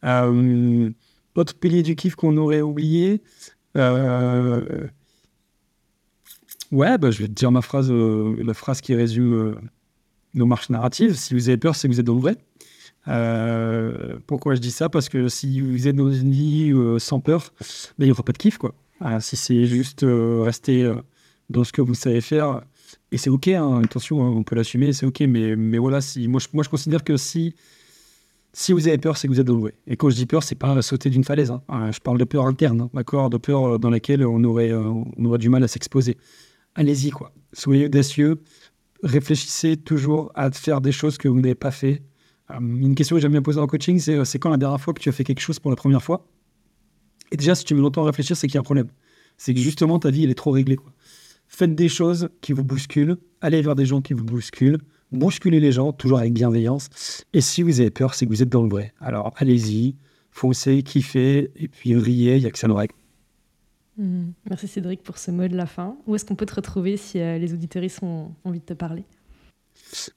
[0.02, 3.22] autre pilier du kiff qu'on aurait oublié
[6.72, 9.54] Ouais, bah, je vais te dire ma phrase, euh, la phrase qui résume euh,
[10.32, 11.14] nos marches narratives.
[11.14, 12.36] Si vous avez peur, c'est que vous êtes dans le vrai.
[13.08, 14.88] Euh, pourquoi je dis ça?
[14.88, 17.66] Parce que si vous êtes dans une vie sans peur, ben,
[17.98, 18.56] il n'y aura pas de kiff.
[18.56, 18.74] Quoi.
[19.20, 20.90] si c'est juste rester
[21.50, 22.62] dans ce que vous savez faire,
[23.10, 25.98] et c'est OK, hein, attention, hein, on peut l'assumer, c'est OK, mais, voilà,
[26.28, 27.54] moi, je, considère que si
[28.54, 29.74] Si vous avez peur, c'est que vous êtes dans le vrai.
[29.86, 31.50] Et quand je dis peur, c'est pas sauter d'une falaise.
[31.50, 31.90] hein.
[31.90, 35.62] Je parle de peur interne, De peur dans laquelle on aurait, on aurait du mal
[35.64, 36.16] à s'exposer.
[36.74, 37.32] Allez-y, quoi.
[37.52, 38.42] Soyez audacieux.
[39.02, 42.02] Réfléchissez toujours à faire des choses que vous n'avez pas fait.
[42.50, 44.80] Euh, une question que j'aime bien poser en coaching, c'est euh, c'est quand la dernière
[44.80, 46.26] fois que tu as fait quelque chose pour la première fois?
[47.30, 48.88] Et déjà, si tu mets longtemps à réfléchir, c'est qu'il y a un problème.
[49.36, 50.76] C'est que justement, ta vie, elle est trop réglée.
[50.76, 50.92] Quoi.
[51.48, 53.16] Faites des choses qui vous bousculent.
[53.40, 54.78] Allez vers des gens qui vous bousculent.
[55.10, 56.88] Bousculez les gens, toujours avec bienveillance.
[57.32, 58.94] Et si vous avez peur, c'est que vous êtes dans le vrai.
[59.00, 59.96] Alors, allez-y,
[60.30, 62.94] foncez, kiffez, et puis riez, il n'y a que ça nous règle.
[64.02, 64.32] Hmm.
[64.50, 65.96] Merci Cédric pour ce mot de la fin.
[66.08, 69.04] Où est-ce qu'on peut te retrouver si euh, les auditeuristes ont envie de te parler?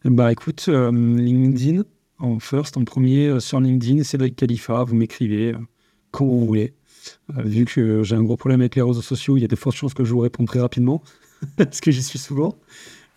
[0.04, 1.84] Bah écoute, euh, LinkedIn,
[2.18, 5.60] en first, en premier, euh, sur LinkedIn, Cédric Khalifa, vous m'écrivez euh,
[6.10, 6.74] quand vous voulez.
[7.38, 9.56] Euh, vu que j'ai un gros problème avec les réseaux sociaux, il y a de
[9.56, 11.04] fortes chances que je vous réponde très rapidement,
[11.56, 12.56] parce que j'y suis souvent.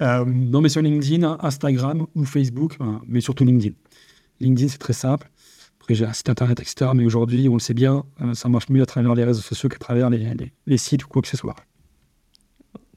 [0.02, 3.74] Euh, non, mais sur LinkedIn, Instagram ou Facebook, mais surtout LinkedIn.
[4.40, 5.30] LinkedIn, c'est très simple.
[5.90, 6.90] J'ai un site internet, etc.
[6.94, 9.68] Mais aujourd'hui, on le sait bien, euh, ça marche mieux à travers les réseaux sociaux
[9.68, 11.56] qu'à travers les, les- les sites ou quoi que ce soit.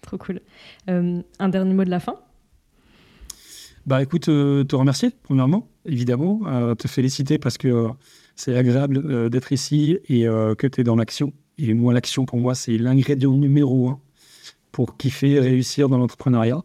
[0.02, 0.42] Trop cool.
[0.90, 2.16] Euh, un dernier mot de la fin?
[3.86, 7.88] Bah écoute, euh, te remercier, premièrement, évidemment, euh, te féliciter parce que
[8.36, 11.34] c'est agréable d'être ici et que tu es dans l'action.
[11.58, 14.00] Et moi, l'action, pour moi, c'est l'ingrédient numéro un
[14.72, 16.64] pour kiffer et réussir dans l'entrepreneuriat.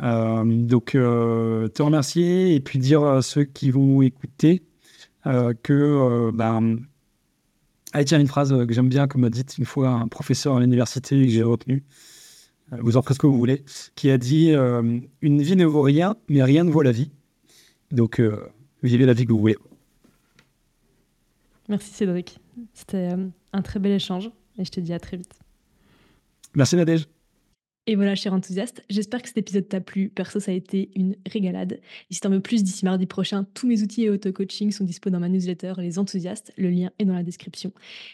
[0.00, 4.62] Donc, te remercier et puis dire à ceux qui vont écouter
[5.62, 6.78] que, euh, ben,
[7.92, 10.60] allez, tiens, une phrase que j'aime bien, comme m'a dit une fois un professeur à
[10.60, 11.84] l'université que j'ai retenu,
[12.72, 13.64] euh, vous en ferez ce que vous voulez,
[13.94, 17.10] qui a dit euh, Une vie ne vaut rien, mais rien ne vaut la vie.
[17.92, 18.48] Donc, euh,
[18.82, 19.56] vivez la vie que vous voulez.
[21.68, 22.38] Merci Cédric.
[22.74, 25.34] C'était euh, un très bel échange et je te dis à très vite.
[26.54, 27.06] Merci Nadège.
[27.88, 30.08] Et voilà, cher enthousiaste, j'espère que cet épisode t'a plu.
[30.08, 31.80] Perso, ça a été une régalade.
[32.10, 35.08] Et si t'en veux plus d'ici mardi prochain, tous mes outils et auto-coaching sont dispo
[35.08, 36.52] dans ma newsletter Les Enthousiastes.
[36.56, 37.72] Le lien est dans la description.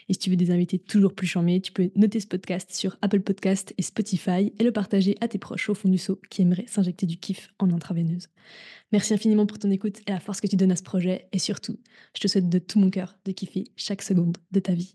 [0.09, 2.97] Et si tu veux des invités toujours plus charmés, tu peux noter ce podcast sur
[3.01, 6.43] Apple Podcast et Spotify et le partager à tes proches au fond du seau qui
[6.43, 8.27] aimeraient s'injecter du kiff en intraveineuse.
[8.91, 11.27] Merci infiniment pour ton écoute et la force que tu donnes à ce projet.
[11.31, 11.79] Et surtout,
[12.15, 14.91] je te souhaite de tout mon cœur de kiffer chaque seconde de ta vie.